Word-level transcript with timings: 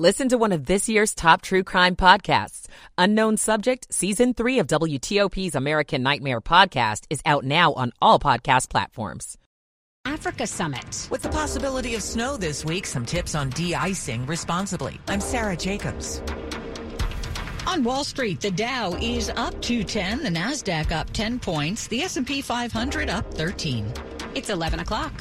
Listen 0.00 0.30
to 0.30 0.38
one 0.38 0.52
of 0.52 0.64
this 0.64 0.88
year's 0.88 1.14
top 1.14 1.42
true 1.42 1.62
crime 1.62 1.94
podcasts. 1.94 2.68
Unknown 2.96 3.36
Subject, 3.36 3.86
Season 3.92 4.32
3 4.32 4.60
of 4.60 4.66
WTOP's 4.66 5.54
American 5.54 6.02
Nightmare 6.02 6.40
podcast 6.40 7.04
is 7.10 7.20
out 7.26 7.44
now 7.44 7.74
on 7.74 7.92
all 8.00 8.18
podcast 8.18 8.70
platforms. 8.70 9.36
Africa 10.06 10.46
Summit. 10.46 11.06
With 11.10 11.20
the 11.20 11.28
possibility 11.28 11.96
of 11.96 12.02
snow 12.02 12.38
this 12.38 12.64
week, 12.64 12.86
some 12.86 13.04
tips 13.04 13.34
on 13.34 13.50
de-icing 13.50 14.24
responsibly. 14.24 14.98
I'm 15.06 15.20
Sarah 15.20 15.54
Jacobs. 15.54 16.22
On 17.66 17.84
Wall 17.84 18.02
Street, 18.02 18.40
the 18.40 18.50
Dow 18.50 18.94
is 19.02 19.28
up 19.36 19.60
210, 19.60 20.22
the 20.22 20.30
Nasdaq 20.30 20.92
up 20.92 21.10
10 21.10 21.38
points, 21.38 21.88
the 21.88 22.00
S&P 22.00 22.40
500 22.40 23.10
up 23.10 23.34
13. 23.34 23.92
It's 24.34 24.48
11 24.48 24.80
o'clock. 24.80 25.12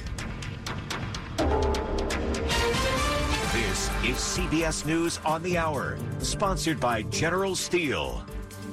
This 4.10 4.39
is 4.39 4.44
CBS 4.44 4.86
News 4.88 5.20
on 5.23 5.44
the 5.44 5.55
Hour, 5.55 5.96
sponsored 6.18 6.80
by 6.80 7.04
General 7.04 7.55
Steel. 7.55 8.26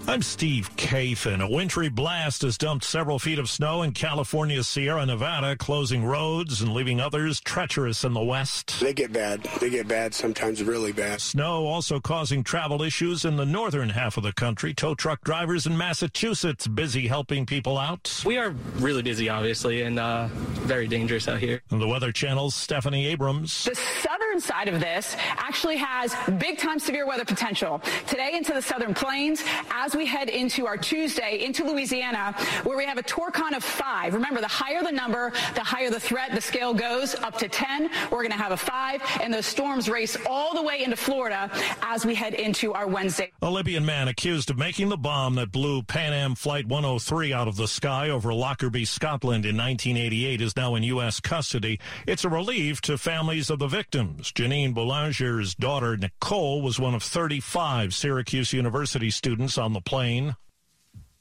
I'm 0.09 0.23
Steve 0.23 0.71
Kathan. 0.77 1.43
A 1.43 1.51
wintry 1.51 1.89
blast 1.89 2.43
has 2.43 2.57
dumped 2.57 2.85
several 2.85 3.19
feet 3.19 3.41
of 3.41 3.51
snow 3.51 3.83
in 3.83 3.91
California's 3.91 4.69
Sierra 4.69 5.05
Nevada, 5.05 5.57
closing 5.57 6.05
roads 6.05 6.63
and 6.63 6.73
leaving 6.73 7.01
others 7.01 7.41
treacherous 7.41 8.05
in 8.05 8.15
the 8.15 8.23
west. 8.23 8.79
They 8.81 8.95
get 8.95 9.13
bad. 9.13 9.43
They 9.61 9.69
get 9.69 9.89
bad, 9.89 10.15
sometimes 10.15 10.63
really 10.63 10.93
bad. 10.93 11.21
Snow 11.21 11.67
also 11.67 11.99
causing 11.99 12.45
travel 12.45 12.83
issues 12.83 13.25
in 13.25 13.35
the 13.35 13.45
northern 13.45 13.89
half 13.89 14.17
of 14.17 14.23
the 14.23 14.33
country. 14.33 14.73
Tow 14.73 14.95
truck 14.95 15.23
drivers 15.23 15.67
in 15.67 15.77
Massachusetts 15.77 16.69
busy 16.69 17.09
helping 17.09 17.45
people 17.45 17.77
out. 17.77 18.23
We 18.25 18.39
are 18.39 18.51
really 18.77 19.03
busy, 19.03 19.29
obviously, 19.29 19.83
and 19.83 19.99
uh, 19.99 20.29
very 20.63 20.87
dangerous 20.87 21.27
out 21.27 21.41
here. 21.41 21.63
And 21.71 21.81
the 21.81 21.89
Weather 21.89 22.13
Channel's 22.13 22.55
Stephanie 22.55 23.07
Abrams. 23.09 23.65
The 23.65 23.75
southern 23.75 24.26
side 24.41 24.69
of 24.69 24.81
this 24.81 25.17
actually 25.37 25.77
has 25.77 26.15
big 26.39 26.59
time 26.59 26.79
severe 26.79 27.07
weather 27.07 27.25
potential. 27.25 27.81
Today 28.07 28.33
into 28.35 28.53
the 28.53 28.63
southern 28.63 28.95
plains, 28.95 29.43
as 29.71 29.95
we 29.95 30.07
head 30.07 30.29
into 30.29 30.67
our 30.67 30.77
Tuesday 30.77 31.45
into 31.45 31.65
Louisiana, 31.65 32.35
where 32.65 32.77
we 32.77 32.85
have 32.85 32.99
a 32.99 33.03
torcon 33.03 33.57
of 33.57 33.65
five. 33.65 34.15
Remember, 34.15 34.41
the 34.41 34.49
higher 34.49 34.83
the 34.83 34.93
number, 34.93 35.33
the 35.55 35.61
higher 35.65 35.91
the 35.91 36.01
threat. 36.01 36.35
The 36.35 36.41
scale 36.41 36.75
goes 36.75 37.15
up 37.15 37.39
to 37.39 37.49
10. 37.49 37.91
We're 38.11 38.23
going 38.23 38.31
to 38.31 38.37
have 38.37 38.53
a 38.53 38.57
five, 38.57 39.03
and 39.23 39.33
those 39.33 39.47
storms 39.47 39.89
race 39.89 40.17
all 40.27 40.55
the 40.55 40.63
way 40.63 40.83
into 40.83 40.97
Florida 40.97 41.51
as 41.83 42.05
we 42.05 42.15
head 42.15 42.35
into 42.35 42.73
our 42.73 42.87
Wednesday. 42.87 43.33
A 43.43 43.51
Libyan 43.51 43.85
man 43.85 44.09
accused 44.09 44.51
of 44.51 44.59
making 44.59 44.89
the 44.89 44.97
bomb 44.97 45.35
that 45.37 45.53
blew 45.53 45.83
Pan 45.83 46.13
Am 46.13 46.35
Flight 46.35 46.67
103 46.67 47.33
out 47.33 47.49
of 47.49 47.57
the 47.57 47.69
sky 47.69 48.11
over 48.11 48.33
Lockerbie, 48.33 48.85
Scotland 48.85 49.45
in 49.45 49.57
1988 49.57 50.41
is 50.41 50.57
now 50.57 50.75
in 50.75 50.83
U.S. 50.85 51.21
custody. 51.21 51.79
It's 52.07 52.25
a 52.25 52.29
relief 52.29 52.81
to 52.83 52.99
families 52.99 53.51
of 53.51 53.59
the 53.59 53.69
victims. 53.69 54.26
Janine 54.33 54.75
Boulanger's 54.75 55.55
daughter, 55.55 55.97
Nicole, 55.97 56.63
was 56.63 56.79
one 56.79 56.95
of 56.95 57.03
35 57.03 57.95
Syracuse 57.95 58.53
University 58.53 59.11
students 59.11 59.59
on 59.59 59.73
the 59.73 59.81
plane. 59.81 60.37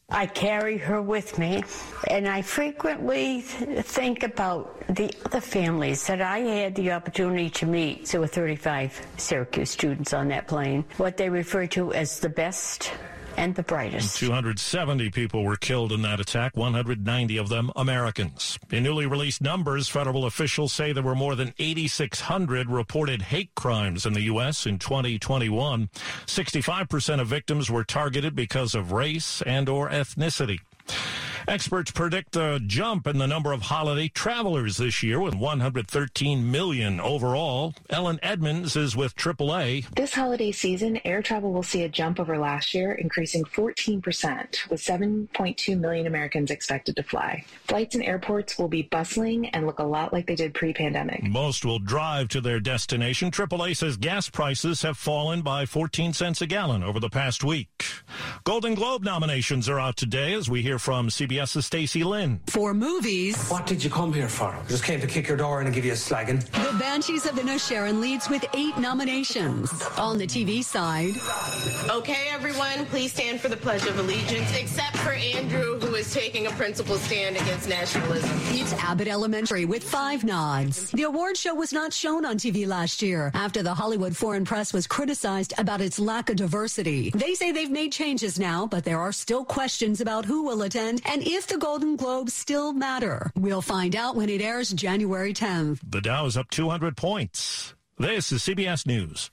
I 0.09 0.27
carry 0.27 0.77
her 0.77 1.01
with 1.01 1.39
me, 1.39 1.63
and 2.07 2.27
I 2.27 2.43
frequently 2.43 3.41
think 3.41 4.21
about 4.21 4.83
the 4.87 5.11
other 5.25 5.41
families 5.41 6.05
that 6.05 6.21
I 6.21 6.39
had 6.39 6.75
the 6.75 6.91
opportunity 6.91 7.49
to 7.49 7.65
meet. 7.65 8.05
There 8.05 8.21
were 8.21 8.27
35 8.27 9.07
Syracuse 9.17 9.71
students 9.71 10.13
on 10.13 10.27
that 10.27 10.47
plane, 10.47 10.85
what 10.97 11.17
they 11.17 11.29
refer 11.29 11.65
to 11.67 11.91
as 11.93 12.19
the 12.19 12.29
best 12.29 12.91
and 13.37 13.55
the 13.55 13.63
brightest. 13.63 14.17
270 14.17 15.09
people 15.11 15.43
were 15.43 15.55
killed 15.55 15.91
in 15.91 16.01
that 16.03 16.19
attack, 16.19 16.55
190 16.55 17.37
of 17.37 17.49
them 17.49 17.71
Americans. 17.75 18.57
In 18.71 18.83
newly 18.83 19.05
released 19.05 19.41
numbers, 19.41 19.87
federal 19.87 20.25
officials 20.25 20.73
say 20.73 20.91
there 20.91 21.03
were 21.03 21.15
more 21.15 21.35
than 21.35 21.53
8,600 21.59 22.69
reported 22.69 23.23
hate 23.23 23.53
crimes 23.55 24.05
in 24.05 24.13
the 24.13 24.23
U.S. 24.23 24.65
in 24.65 24.79
2021. 24.79 25.89
65% 26.25 27.21
of 27.21 27.27
victims 27.27 27.69
were 27.69 27.83
targeted 27.83 28.35
because 28.35 28.75
of 28.75 28.91
race 28.91 29.41
and 29.43 29.69
or 29.69 29.89
ethnicity. 29.89 30.59
Experts 31.47 31.91
predict 31.91 32.35
a 32.35 32.59
jump 32.59 33.05
in 33.05 33.19
the 33.19 33.27
number 33.27 33.51
of 33.51 33.61
holiday 33.61 34.07
travelers 34.07 34.77
this 34.77 35.03
year 35.03 35.19
with 35.19 35.35
113 35.35 36.51
million 36.51 36.99
overall. 36.99 37.75
Ellen 37.89 38.19
Edmonds 38.23 38.75
is 38.75 38.95
with 38.95 39.15
AAA. 39.15 39.93
This 39.95 40.13
holiday 40.13 40.51
season, 40.51 40.99
air 41.05 41.21
travel 41.21 41.53
will 41.53 41.63
see 41.63 41.83
a 41.83 41.89
jump 41.89 42.19
over 42.19 42.37
last 42.37 42.73
year, 42.73 42.93
increasing 42.93 43.43
14%, 43.43 44.69
with 44.69 44.81
7.2 44.81 45.79
million 45.79 46.07
Americans 46.07 46.49
expected 46.49 46.95
to 46.95 47.03
fly. 47.03 47.45
Flights 47.67 47.93
and 47.93 48.03
airports 48.03 48.57
will 48.57 48.67
be 48.67 48.81
bustling 48.81 49.47
and 49.49 49.67
look 49.67 49.77
a 49.77 49.83
lot 49.83 50.11
like 50.11 50.25
they 50.25 50.35
did 50.35 50.55
pre-pandemic. 50.55 51.21
Most 51.23 51.63
will 51.63 51.79
drive 51.79 52.27
to 52.29 52.41
their 52.41 52.59
destination. 52.59 53.29
AAA 53.29 53.77
says 53.77 53.97
gas 53.97 54.29
prices 54.29 54.81
have 54.81 54.97
fallen 54.97 55.43
by 55.43 55.67
14 55.67 56.13
cents 56.13 56.41
a 56.41 56.47
gallon 56.47 56.81
over 56.81 56.99
the 56.99 57.09
past 57.09 57.43
week. 57.43 57.85
Golden 58.45 58.75
Globe 58.75 59.03
nominations 59.03 59.67
are 59.69 59.79
out 59.79 59.97
today 59.97 60.33
as 60.33 60.51
we 60.51 60.61
hear 60.61 60.77
from 60.77 61.09
CBS's 61.09 61.65
Stacy 61.65 62.03
Lynn. 62.03 62.39
For 62.45 62.75
movies. 62.75 63.49
What 63.49 63.65
did 63.65 63.83
you 63.83 63.89
come 63.89 64.13
here 64.13 64.27
for? 64.29 64.49
I 64.49 64.63
just 64.67 64.83
came 64.83 65.01
to 65.01 65.07
kick 65.07 65.27
your 65.27 65.35
door 65.35 65.61
in 65.61 65.65
and 65.65 65.73
give 65.73 65.83
you 65.83 65.93
a 65.93 65.95
slagging. 65.95 66.45
The 66.51 66.77
Banshees 66.77 67.25
of 67.25 67.31
Inisherin 67.31 67.99
leads 67.99 68.29
with 68.29 68.45
eight 68.53 68.77
nominations. 68.77 69.71
On 69.97 70.19
the 70.19 70.27
TV 70.27 70.63
side. 70.63 71.15
Okay, 71.89 72.27
everyone, 72.29 72.85
please 72.85 73.11
stand 73.13 73.41
for 73.41 73.47
the 73.49 73.57
Pledge 73.57 73.87
of 73.87 73.97
Allegiance, 73.97 74.55
except 74.55 74.95
for 74.97 75.13
Andrew, 75.13 75.79
who 75.79 75.95
is 75.95 76.13
taking 76.13 76.45
a 76.45 76.51
principled 76.51 76.99
stand 76.99 77.37
against 77.37 77.67
nationalism. 77.67 78.29
It's 78.51 78.73
Abbott 78.73 79.07
Elementary 79.07 79.65
with 79.65 79.83
five 79.83 80.23
nods. 80.23 80.91
The 80.91 81.03
award 81.03 81.35
show 81.35 81.55
was 81.55 81.73
not 81.73 81.93
shown 81.93 82.25
on 82.25 82.37
TV 82.37 82.67
last 82.67 83.01
year 83.01 83.31
after 83.33 83.63
the 83.63 83.73
Hollywood 83.73 84.15
Foreign 84.15 84.45
Press 84.45 84.71
was 84.71 84.85
criticized 84.85 85.55
about 85.57 85.81
its 85.81 85.97
lack 85.97 86.29
of 86.29 86.35
diversity. 86.35 87.09
They 87.09 87.33
say 87.33 87.51
they've 87.51 87.71
made 87.71 87.91
changes 87.91 88.34
now, 88.39 88.67
but 88.67 88.83
there 88.83 88.99
are 88.99 89.11
still 89.11 89.45
questions 89.45 90.01
about 90.01 90.25
who 90.25 90.43
will 90.43 90.61
attend 90.61 91.01
and 91.05 91.21
if 91.25 91.47
the 91.47 91.57
Golden 91.57 91.95
Globes 91.95 92.33
still 92.33 92.73
matter. 92.73 93.31
We'll 93.35 93.61
find 93.61 93.95
out 93.95 94.15
when 94.15 94.29
it 94.29 94.41
airs 94.41 94.71
January 94.71 95.33
10th. 95.33 95.79
The 95.87 96.01
Dow 96.01 96.25
is 96.25 96.37
up 96.37 96.49
200 96.49 96.97
points. 96.97 97.75
This 97.97 98.31
is 98.31 98.41
CBS 98.41 98.85
News. 98.85 99.31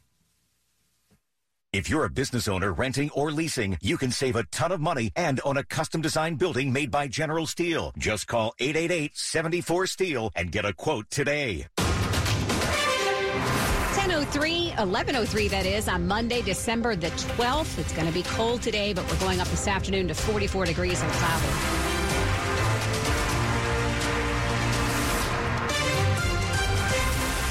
If 1.72 1.88
you're 1.88 2.04
a 2.04 2.10
business 2.10 2.48
owner 2.48 2.70
renting 2.70 3.08
or 3.14 3.30
leasing, 3.30 3.78
you 3.80 3.96
can 3.96 4.10
save 4.10 4.36
a 4.36 4.44
ton 4.44 4.72
of 4.72 4.80
money 4.82 5.10
and 5.16 5.40
own 5.42 5.56
a 5.56 5.64
custom 5.64 6.02
designed 6.02 6.38
building 6.38 6.70
made 6.70 6.90
by 6.90 7.08
General 7.08 7.46
Steel. 7.46 7.94
Just 7.96 8.26
call 8.26 8.52
888-74-STEEL 8.60 10.32
and 10.36 10.52
get 10.52 10.66
a 10.66 10.74
quote 10.74 11.08
today. 11.08 11.68
1003, 14.02 14.70
1103 14.70 15.46
that 15.46 15.64
is, 15.64 15.86
on 15.86 16.08
Monday, 16.08 16.42
December 16.42 16.96
the 16.96 17.06
12th. 17.06 17.78
It's 17.78 17.92
going 17.92 18.08
to 18.08 18.12
be 18.12 18.24
cold 18.24 18.60
today, 18.60 18.92
but 18.92 19.08
we're 19.08 19.20
going 19.20 19.40
up 19.40 19.46
this 19.46 19.68
afternoon 19.68 20.08
to 20.08 20.14
44 20.14 20.64
degrees 20.64 21.00
and 21.00 21.12
cloudy. 21.12 21.46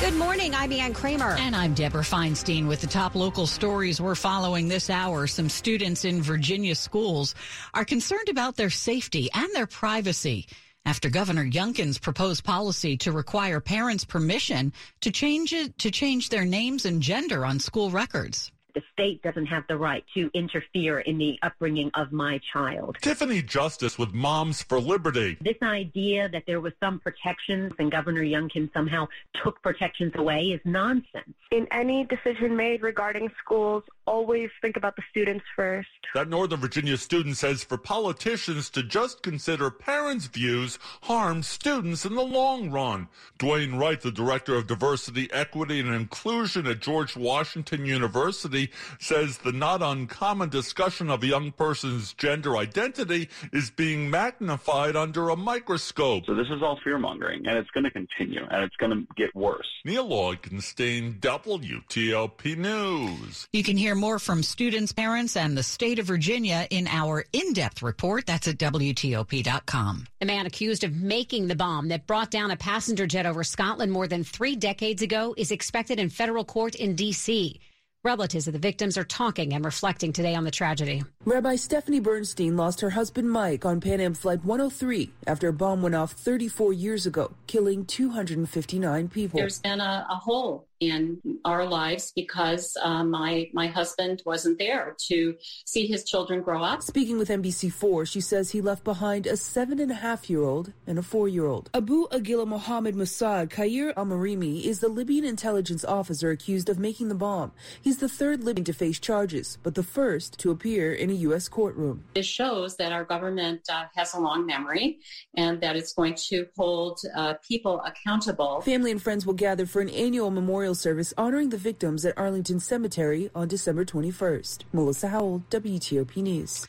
Good 0.01 0.19
morning. 0.19 0.53
I'm 0.53 0.73
Ann 0.73 0.93
Kramer. 0.93 1.37
And 1.39 1.55
I'm 1.55 1.73
Deborah 1.73 2.01
Feinstein 2.01 2.67
with 2.67 2.81
the 2.81 2.87
top 2.87 3.15
local 3.15 3.47
stories 3.47 4.01
we're 4.01 4.13
following 4.13 4.67
this 4.67 4.89
hour. 4.89 5.27
Some 5.27 5.47
students 5.47 6.03
in 6.03 6.21
Virginia 6.21 6.75
schools 6.75 7.33
are 7.73 7.85
concerned 7.85 8.27
about 8.27 8.57
their 8.57 8.69
safety 8.69 9.29
and 9.33 9.47
their 9.55 9.67
privacy 9.67 10.47
after 10.85 11.09
Governor 11.09 11.45
Youngkin's 11.45 11.99
proposed 11.99 12.43
policy 12.43 12.97
to 12.97 13.11
require 13.11 13.59
parents 13.59 14.05
permission 14.05 14.73
to 15.01 15.11
change 15.11 15.53
it 15.53 15.77
to 15.79 15.91
change 15.91 16.29
their 16.29 16.45
names 16.45 16.85
and 16.85 17.01
gender 17.01 17.45
on 17.45 17.59
school 17.59 17.89
records 17.89 18.51
the 18.73 18.81
state 18.93 19.21
doesn't 19.21 19.47
have 19.47 19.63
the 19.67 19.77
right 19.77 20.03
to 20.13 20.29
interfere 20.33 20.99
in 20.99 21.17
the 21.17 21.37
upbringing 21.43 21.91
of 21.93 22.11
my 22.11 22.39
child. 22.53 22.97
Tiffany 23.01 23.41
Justice 23.41 23.97
with 23.97 24.13
Moms 24.13 24.63
for 24.63 24.79
Liberty. 24.79 25.37
This 25.41 25.57
idea 25.61 26.29
that 26.29 26.43
there 26.47 26.61
was 26.61 26.73
some 26.79 26.99
protections 26.99 27.73
and 27.79 27.91
Governor 27.91 28.23
Youngkin 28.23 28.71
somehow 28.73 29.07
took 29.43 29.61
protections 29.61 30.13
away 30.15 30.41
is 30.47 30.61
nonsense. 30.65 31.33
In 31.51 31.67
any 31.71 32.05
decision 32.05 32.55
made 32.55 32.81
regarding 32.81 33.29
schools, 33.43 33.83
always 34.11 34.49
think 34.61 34.75
about 34.75 34.97
the 34.97 35.03
students 35.09 35.45
first. 35.55 35.87
That 36.13 36.27
Northern 36.27 36.59
Virginia 36.59 36.97
student 36.97 37.37
says 37.37 37.63
for 37.63 37.77
politicians 37.77 38.69
to 38.71 38.83
just 38.83 39.23
consider 39.23 39.71
parents' 39.71 40.27
views 40.27 40.77
harms 41.03 41.47
students 41.47 42.05
in 42.05 42.15
the 42.15 42.21
long 42.21 42.69
run. 42.69 43.07
Dwayne 43.39 43.79
Wright, 43.79 44.01
the 44.01 44.11
director 44.11 44.55
of 44.55 44.67
diversity, 44.67 45.29
equity, 45.31 45.79
and 45.79 45.95
inclusion 45.95 46.67
at 46.67 46.81
George 46.81 47.15
Washington 47.15 47.85
University, 47.85 48.69
says 48.99 49.37
the 49.37 49.53
not 49.53 49.81
uncommon 49.81 50.49
discussion 50.49 51.09
of 51.09 51.23
a 51.23 51.27
young 51.27 51.53
person's 51.53 52.13
gender 52.13 52.57
identity 52.57 53.29
is 53.53 53.71
being 53.71 54.09
magnified 54.09 54.97
under 54.97 55.29
a 55.29 55.37
microscope. 55.37 56.25
So 56.25 56.35
this 56.35 56.47
is 56.47 56.61
all 56.61 56.77
fear 56.83 56.97
mongering, 56.97 57.47
and 57.47 57.57
it's 57.57 57.69
going 57.69 57.85
to 57.85 57.91
continue, 57.91 58.45
and 58.51 58.63
it's 58.63 58.75
going 58.75 58.91
to 58.91 59.07
get 59.15 59.33
worse. 59.33 59.67
Neil 59.85 60.09
Augenstein, 60.09 61.19
WTOP 61.21 62.57
News. 62.57 63.47
You 63.53 63.63
can 63.63 63.77
hear 63.77 63.95
more 63.95 64.00
from 64.19 64.43
students, 64.43 64.91
parents, 64.91 65.37
and 65.37 65.57
the 65.57 65.63
state 65.63 65.99
of 65.99 66.05
Virginia 66.05 66.67
in 66.69 66.87
our 66.87 67.23
in-depth 67.33 67.81
report. 67.81 68.25
That's 68.25 68.47
at 68.47 68.57
WTOP.com. 68.57 70.07
The 70.19 70.25
man 70.25 70.45
accused 70.45 70.83
of 70.83 70.95
making 70.95 71.47
the 71.47 71.55
bomb 71.55 71.89
that 71.89 72.07
brought 72.07 72.31
down 72.31 72.51
a 72.51 72.57
passenger 72.57 73.05
jet 73.05 73.25
over 73.25 73.43
Scotland 73.43 73.91
more 73.91 74.07
than 74.07 74.23
three 74.23 74.55
decades 74.55 75.01
ago 75.01 75.35
is 75.37 75.51
expected 75.51 75.99
in 75.99 76.09
federal 76.09 76.43
court 76.43 76.75
in 76.75 76.95
D.C. 76.95 77.59
Relatives 78.03 78.47
of 78.47 78.53
the 78.53 78.59
victims 78.59 78.97
are 78.97 79.03
talking 79.03 79.53
and 79.53 79.63
reflecting 79.63 80.11
today 80.11 80.33
on 80.33 80.43
the 80.43 80.49
tragedy. 80.49 81.03
Rabbi 81.23 81.55
Stephanie 81.55 81.99
Bernstein 81.99 82.57
lost 82.57 82.81
her 82.81 82.89
husband 82.89 83.29
Mike 83.29 83.63
on 83.63 83.79
Pan 83.79 84.01
Am 84.01 84.15
Flight 84.15 84.43
103 84.43 85.11
after 85.27 85.49
a 85.49 85.53
bomb 85.53 85.83
went 85.83 85.93
off 85.93 86.13
34 86.13 86.73
years 86.73 87.05
ago, 87.05 87.31
killing 87.45 87.85
259 87.85 89.07
people. 89.09 89.39
There's 89.39 89.59
been 89.59 89.79
a, 89.79 90.07
a 90.09 90.15
hole 90.15 90.67
in 90.81 91.21
our 91.45 91.65
lives 91.65 92.11
because 92.13 92.75
uh, 92.81 93.03
my 93.03 93.49
my 93.53 93.67
husband 93.67 94.21
wasn't 94.25 94.57
there 94.57 94.95
to 95.07 95.35
see 95.65 95.85
his 95.85 96.03
children 96.03 96.41
grow 96.41 96.63
up. 96.63 96.81
Speaking 96.81 97.17
with 97.19 97.29
NBC4, 97.29 98.07
she 98.07 98.19
says 98.19 98.51
he 98.51 98.61
left 98.61 98.83
behind 98.83 99.27
a 99.27 99.37
seven 99.37 99.79
and 99.79 99.91
a 99.91 99.95
half 99.95 100.29
year 100.29 100.41
old 100.41 100.73
and 100.87 100.97
a 100.97 101.03
four 101.03 101.29
year 101.29 101.45
old. 101.45 101.69
Abu 101.73 102.07
Agila 102.09 102.47
Mohammed 102.47 102.95
Mossad 102.95 103.49
Kair 103.49 103.93
Amarimi 103.93 104.63
is 104.63 104.79
the 104.79 104.89
Libyan 104.89 105.23
intelligence 105.23 105.85
officer 105.85 106.31
accused 106.31 106.67
of 106.67 106.79
making 106.79 107.09
the 107.09 107.15
bomb. 107.15 107.51
He's 107.81 107.99
the 107.99 108.09
third 108.09 108.43
Libyan 108.43 108.65
to 108.65 108.73
face 108.73 108.99
charges, 108.99 109.59
but 109.61 109.75
the 109.75 109.83
first 109.83 110.39
to 110.39 110.49
appear 110.49 110.93
in 110.93 111.11
a 111.11 111.13
U.S. 111.29 111.47
courtroom. 111.47 112.03
This 112.15 112.25
shows 112.25 112.75
that 112.77 112.91
our 112.91 113.05
government 113.05 113.61
uh, 113.69 113.85
has 113.95 114.15
a 114.15 114.19
long 114.19 114.47
memory 114.47 114.99
and 115.37 115.61
that 115.61 115.75
it's 115.75 115.93
going 115.93 116.15
to 116.29 116.47
hold 116.57 116.99
uh, 117.15 117.35
people 117.47 117.81
accountable. 117.81 118.61
Family 118.61 118.89
and 118.89 119.01
friends 119.01 119.27
will 119.27 119.35
gather 119.35 119.67
for 119.67 119.79
an 119.81 119.89
annual 119.89 120.31
memorial 120.31 120.70
service 120.75 121.13
honoring 121.17 121.49
the 121.49 121.57
victims 121.57 122.05
at 122.05 122.17
Arlington 122.17 122.59
Cemetery 122.59 123.29
on 123.33 123.47
December 123.47 123.85
21st. 123.85 124.63
Melissa 124.73 125.07
Howell, 125.09 125.43
WTOP 125.49 126.17
News. 126.17 126.67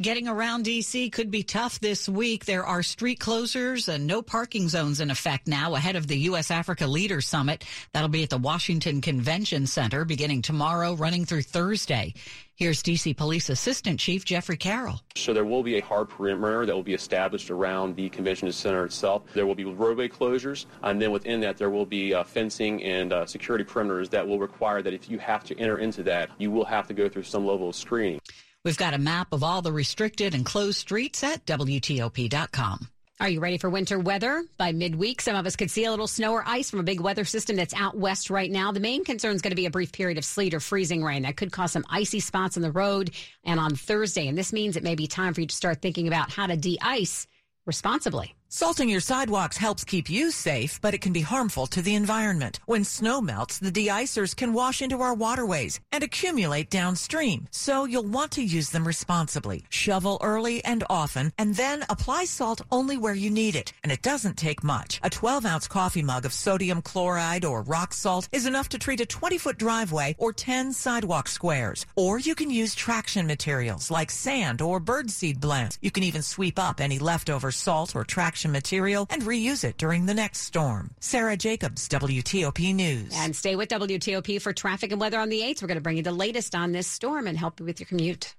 Getting 0.00 0.28
around 0.28 0.62
D.C. 0.62 1.10
could 1.10 1.28
be 1.28 1.42
tough 1.42 1.80
this 1.80 2.08
week. 2.08 2.44
There 2.44 2.64
are 2.64 2.84
street 2.84 3.18
closures 3.18 3.92
and 3.92 4.06
no 4.06 4.22
parking 4.22 4.68
zones 4.68 5.00
in 5.00 5.10
effect 5.10 5.48
now 5.48 5.74
ahead 5.74 5.96
of 5.96 6.06
the 6.06 6.16
U.S. 6.18 6.52
Africa 6.52 6.86
Leaders 6.86 7.26
Summit. 7.26 7.64
That'll 7.92 8.08
be 8.08 8.22
at 8.22 8.30
the 8.30 8.38
Washington 8.38 9.00
Convention 9.00 9.66
Center 9.66 10.04
beginning 10.04 10.42
tomorrow, 10.42 10.94
running 10.94 11.24
through 11.24 11.42
Thursday. 11.42 12.14
Here's 12.54 12.80
D.C. 12.80 13.12
Police 13.12 13.48
Assistant 13.48 13.98
Chief 13.98 14.24
Jeffrey 14.24 14.56
Carroll. 14.56 15.00
So 15.16 15.34
there 15.34 15.44
will 15.44 15.64
be 15.64 15.78
a 15.78 15.82
hard 15.82 16.08
perimeter 16.08 16.64
that 16.64 16.72
will 16.76 16.84
be 16.84 16.94
established 16.94 17.50
around 17.50 17.96
the 17.96 18.08
convention 18.08 18.52
center 18.52 18.84
itself. 18.84 19.24
There 19.34 19.46
will 19.46 19.56
be 19.56 19.64
roadway 19.64 20.06
closures, 20.06 20.66
and 20.84 21.02
then 21.02 21.10
within 21.10 21.40
that 21.40 21.56
there 21.56 21.70
will 21.70 21.86
be 21.86 22.14
uh, 22.14 22.22
fencing 22.22 22.84
and 22.84 23.12
uh, 23.12 23.26
security 23.26 23.64
perimeters 23.64 24.10
that 24.10 24.24
will 24.24 24.38
require 24.38 24.80
that 24.80 24.94
if 24.94 25.10
you 25.10 25.18
have 25.18 25.42
to 25.42 25.58
enter 25.58 25.78
into 25.78 26.04
that, 26.04 26.30
you 26.38 26.52
will 26.52 26.66
have 26.66 26.86
to 26.86 26.94
go 26.94 27.08
through 27.08 27.24
some 27.24 27.44
level 27.44 27.70
of 27.70 27.74
screening. 27.74 28.20
We've 28.68 28.76
got 28.76 28.92
a 28.92 28.98
map 28.98 29.32
of 29.32 29.42
all 29.42 29.62
the 29.62 29.72
restricted 29.72 30.34
and 30.34 30.44
closed 30.44 30.76
streets 30.76 31.24
at 31.24 31.46
WTOP.com. 31.46 32.88
Are 33.18 33.28
you 33.30 33.40
ready 33.40 33.56
for 33.56 33.70
winter 33.70 33.98
weather? 33.98 34.44
By 34.58 34.72
midweek, 34.72 35.22
some 35.22 35.36
of 35.36 35.46
us 35.46 35.56
could 35.56 35.70
see 35.70 35.86
a 35.86 35.90
little 35.90 36.06
snow 36.06 36.34
or 36.34 36.44
ice 36.46 36.68
from 36.68 36.80
a 36.80 36.82
big 36.82 37.00
weather 37.00 37.24
system 37.24 37.56
that's 37.56 37.72
out 37.72 37.96
west 37.96 38.28
right 38.28 38.50
now. 38.50 38.70
The 38.70 38.78
main 38.78 39.06
concern 39.06 39.34
is 39.34 39.40
going 39.40 39.52
to 39.52 39.56
be 39.56 39.64
a 39.64 39.70
brief 39.70 39.90
period 39.90 40.18
of 40.18 40.24
sleet 40.26 40.52
or 40.52 40.60
freezing 40.60 41.02
rain 41.02 41.22
that 41.22 41.38
could 41.38 41.50
cause 41.50 41.72
some 41.72 41.86
icy 41.88 42.20
spots 42.20 42.58
on 42.58 42.62
the 42.62 42.70
road 42.70 43.12
and 43.42 43.58
on 43.58 43.74
Thursday. 43.74 44.28
And 44.28 44.36
this 44.36 44.52
means 44.52 44.76
it 44.76 44.82
may 44.82 44.96
be 44.96 45.06
time 45.06 45.32
for 45.32 45.40
you 45.40 45.46
to 45.46 45.56
start 45.56 45.80
thinking 45.80 46.06
about 46.06 46.30
how 46.30 46.46
to 46.46 46.54
de 46.54 46.76
ice 46.82 47.26
responsibly. 47.64 48.34
Salting 48.50 48.88
your 48.88 48.98
sidewalks 48.98 49.58
helps 49.58 49.84
keep 49.84 50.08
you 50.08 50.30
safe, 50.30 50.80
but 50.80 50.94
it 50.94 51.02
can 51.02 51.12
be 51.12 51.20
harmful 51.20 51.66
to 51.66 51.82
the 51.82 51.94
environment. 51.94 52.60
When 52.64 52.82
snow 52.82 53.20
melts, 53.20 53.58
the 53.58 53.70
de-icers 53.70 54.34
can 54.34 54.54
wash 54.54 54.80
into 54.80 55.02
our 55.02 55.12
waterways 55.12 55.80
and 55.92 56.02
accumulate 56.02 56.70
downstream, 56.70 57.46
so 57.50 57.84
you'll 57.84 58.08
want 58.08 58.32
to 58.32 58.42
use 58.42 58.70
them 58.70 58.86
responsibly. 58.86 59.64
Shovel 59.68 60.18
early 60.22 60.64
and 60.64 60.82
often, 60.88 61.30
and 61.36 61.56
then 61.56 61.84
apply 61.90 62.24
salt 62.24 62.62
only 62.72 62.96
where 62.96 63.12
you 63.12 63.28
need 63.28 63.54
it. 63.54 63.74
And 63.82 63.92
it 63.92 64.00
doesn't 64.00 64.38
take 64.38 64.64
much. 64.64 64.98
A 65.02 65.10
12-ounce 65.10 65.68
coffee 65.68 66.02
mug 66.02 66.24
of 66.24 66.32
sodium 66.32 66.80
chloride 66.80 67.44
or 67.44 67.60
rock 67.60 67.92
salt 67.92 68.30
is 68.32 68.46
enough 68.46 68.70
to 68.70 68.78
treat 68.78 69.02
a 69.02 69.04
20-foot 69.04 69.58
driveway 69.58 70.16
or 70.16 70.32
10 70.32 70.72
sidewalk 70.72 71.28
squares. 71.28 71.84
Or 71.96 72.18
you 72.18 72.34
can 72.34 72.48
use 72.50 72.74
traction 72.74 73.26
materials 73.26 73.90
like 73.90 74.10
sand 74.10 74.62
or 74.62 74.80
birdseed 74.80 75.38
blends. 75.38 75.78
You 75.82 75.90
can 75.90 76.02
even 76.02 76.22
sweep 76.22 76.58
up 76.58 76.80
any 76.80 76.98
leftover 76.98 77.50
salt 77.50 77.94
or 77.94 78.04
traction 78.04 78.37
material 78.46 79.06
and 79.10 79.22
reuse 79.22 79.64
it 79.64 79.78
during 79.78 80.06
the 80.06 80.14
next 80.14 80.42
storm. 80.42 80.92
Sarah 81.00 81.36
Jacobs, 81.36 81.88
WTOP 81.88 82.74
News. 82.74 83.12
And 83.16 83.34
stay 83.34 83.56
with 83.56 83.70
WTOP 83.70 84.40
for 84.40 84.52
traffic 84.52 84.92
and 84.92 85.00
weather 85.00 85.18
on 85.18 85.30
the 85.30 85.40
8th. 85.40 85.62
We're 85.62 85.68
going 85.68 85.78
to 85.78 85.82
bring 85.82 85.96
you 85.96 86.02
the 86.04 86.12
latest 86.12 86.54
on 86.54 86.72
this 86.72 86.86
storm 86.86 87.26
and 87.26 87.36
help 87.36 87.58
you 87.58 87.66
with 87.66 87.80
your 87.80 87.86
commute. 87.88 88.36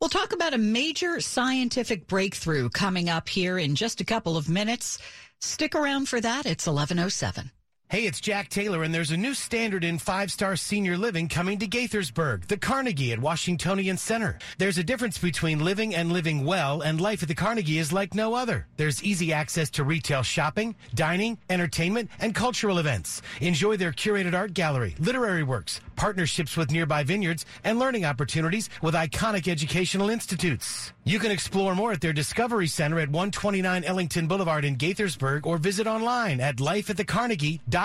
We'll 0.00 0.10
talk 0.10 0.32
about 0.32 0.52
a 0.52 0.58
major 0.58 1.20
scientific 1.20 2.06
breakthrough 2.06 2.68
coming 2.68 3.08
up 3.08 3.28
here 3.28 3.58
in 3.58 3.74
just 3.74 4.00
a 4.00 4.04
couple 4.04 4.36
of 4.36 4.48
minutes. 4.48 4.98
Stick 5.40 5.74
around 5.74 6.08
for 6.08 6.20
that. 6.20 6.44
It's 6.46 6.66
1107. 6.66 7.50
Hey, 7.92 8.06
it's 8.06 8.22
Jack 8.22 8.48
Taylor, 8.48 8.84
and 8.84 8.94
there's 8.94 9.10
a 9.10 9.18
new 9.18 9.34
standard 9.34 9.84
in 9.84 9.98
five 9.98 10.32
star 10.32 10.56
senior 10.56 10.96
living 10.96 11.28
coming 11.28 11.58
to 11.58 11.66
Gaithersburg, 11.66 12.46
the 12.46 12.56
Carnegie 12.56 13.12
at 13.12 13.18
Washingtonian 13.18 13.98
Center. 13.98 14.38
There's 14.56 14.78
a 14.78 14.82
difference 14.82 15.18
between 15.18 15.62
living 15.62 15.94
and 15.94 16.10
living 16.10 16.46
well, 16.46 16.80
and 16.80 17.02
life 17.02 17.22
at 17.22 17.28
the 17.28 17.34
Carnegie 17.34 17.78
is 17.78 17.92
like 17.92 18.14
no 18.14 18.32
other. 18.32 18.66
There's 18.78 19.04
easy 19.04 19.30
access 19.34 19.68
to 19.72 19.84
retail 19.84 20.22
shopping, 20.22 20.74
dining, 20.94 21.36
entertainment, 21.50 22.08
and 22.18 22.34
cultural 22.34 22.78
events. 22.78 23.20
Enjoy 23.42 23.76
their 23.76 23.92
curated 23.92 24.32
art 24.32 24.54
gallery, 24.54 24.96
literary 24.98 25.42
works, 25.42 25.82
partnerships 25.94 26.56
with 26.56 26.70
nearby 26.70 27.02
vineyards, 27.02 27.44
and 27.62 27.78
learning 27.78 28.06
opportunities 28.06 28.70
with 28.80 28.94
iconic 28.94 29.48
educational 29.48 30.08
institutes. 30.08 30.94
You 31.04 31.18
can 31.18 31.30
explore 31.30 31.74
more 31.74 31.92
at 31.92 32.00
their 32.00 32.14
Discovery 32.14 32.68
Center 32.68 33.00
at 33.00 33.10
129 33.10 33.84
Ellington 33.84 34.28
Boulevard 34.28 34.64
in 34.64 34.76
Gaithersburg 34.76 35.44
or 35.44 35.58
visit 35.58 35.86
online 35.86 36.40
at 36.40 36.56
lifeatthecarnegie.com. 36.56 37.81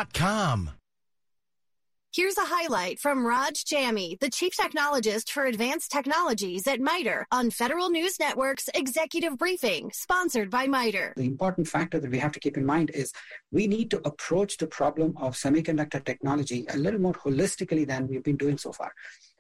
Here's 2.14 2.38
a 2.38 2.46
highlight 2.46 3.00
from 3.00 3.26
Raj 3.26 3.66
Jammy, 3.66 4.16
the 4.22 4.30
Chief 4.30 4.54
Technologist 4.56 5.32
for 5.32 5.46
Advanced 5.46 5.90
Technologies 5.90 6.68
at 6.68 6.80
MITRE 6.80 7.26
on 7.32 7.50
Federal 7.50 7.90
News 7.90 8.20
Network's 8.20 8.70
Executive 8.76 9.40
Briefing, 9.40 9.90
sponsored 9.92 10.52
by 10.52 10.68
MITRE. 10.68 11.16
The 11.18 11.26
important 11.26 11.68
factor 11.68 12.00
that 12.00 12.12
we 12.12 12.20
have 12.20 12.32
to 12.34 12.40
keep 12.40 12.58
in 12.58 12.64
mind 12.64 12.92
is 12.92 13.12
we 13.52 13.66
need 13.66 13.90
to 13.90 13.98
approach 14.08 14.58
the 14.58 14.68
problem 14.68 15.16
of 15.18 15.34
semiconductor 15.34 16.06
technology 16.06 16.68
a 16.70 16.78
little 16.78 17.02
more 17.02 17.16
holistically 17.16 17.88
than 17.88 18.08
we've 18.08 18.24
been 18.24 18.38
doing 18.38 18.60
so 18.60 18.72
far. 18.72 18.94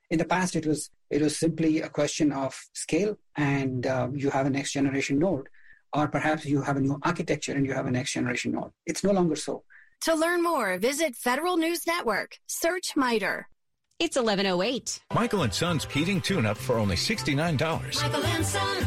In 0.09 0.17
the 0.17 0.25
past, 0.25 0.55
it 0.55 0.65
was 0.65 0.89
it 1.11 1.21
was 1.21 1.37
simply 1.37 1.81
a 1.81 1.89
question 1.89 2.31
of 2.31 2.59
scale, 2.73 3.15
and 3.35 3.85
uh, 3.85 4.07
you 4.11 4.31
have 4.31 4.47
a 4.47 4.49
next 4.49 4.71
generation 4.71 5.19
node, 5.19 5.49
or 5.93 6.07
perhaps 6.07 6.45
you 6.45 6.63
have 6.63 6.77
a 6.77 6.81
new 6.81 6.97
architecture 7.03 7.53
and 7.53 7.63
you 7.63 7.73
have 7.73 7.85
a 7.85 7.91
next 7.91 8.13
generation 8.13 8.53
node. 8.53 8.71
It's 8.87 9.03
no 9.03 9.11
longer 9.11 9.35
so. 9.35 9.63
To 10.01 10.15
learn 10.15 10.43
more, 10.43 10.77
visit 10.77 11.15
Federal 11.15 11.57
News 11.57 11.87
Network. 11.87 12.37
Search 12.47 12.95
MITRE. 12.95 13.47
It's 13.99 14.15
1108. 14.15 15.01
Michael 15.13 15.41
and 15.41 15.53
Son's 15.53 15.85
heating 15.85 16.21
tune-up 16.21 16.57
for 16.57 16.77
only 16.77 16.95
$69. 16.95 18.01
Michael 18.01 18.25
and 18.25 18.45
Son. 18.45 18.77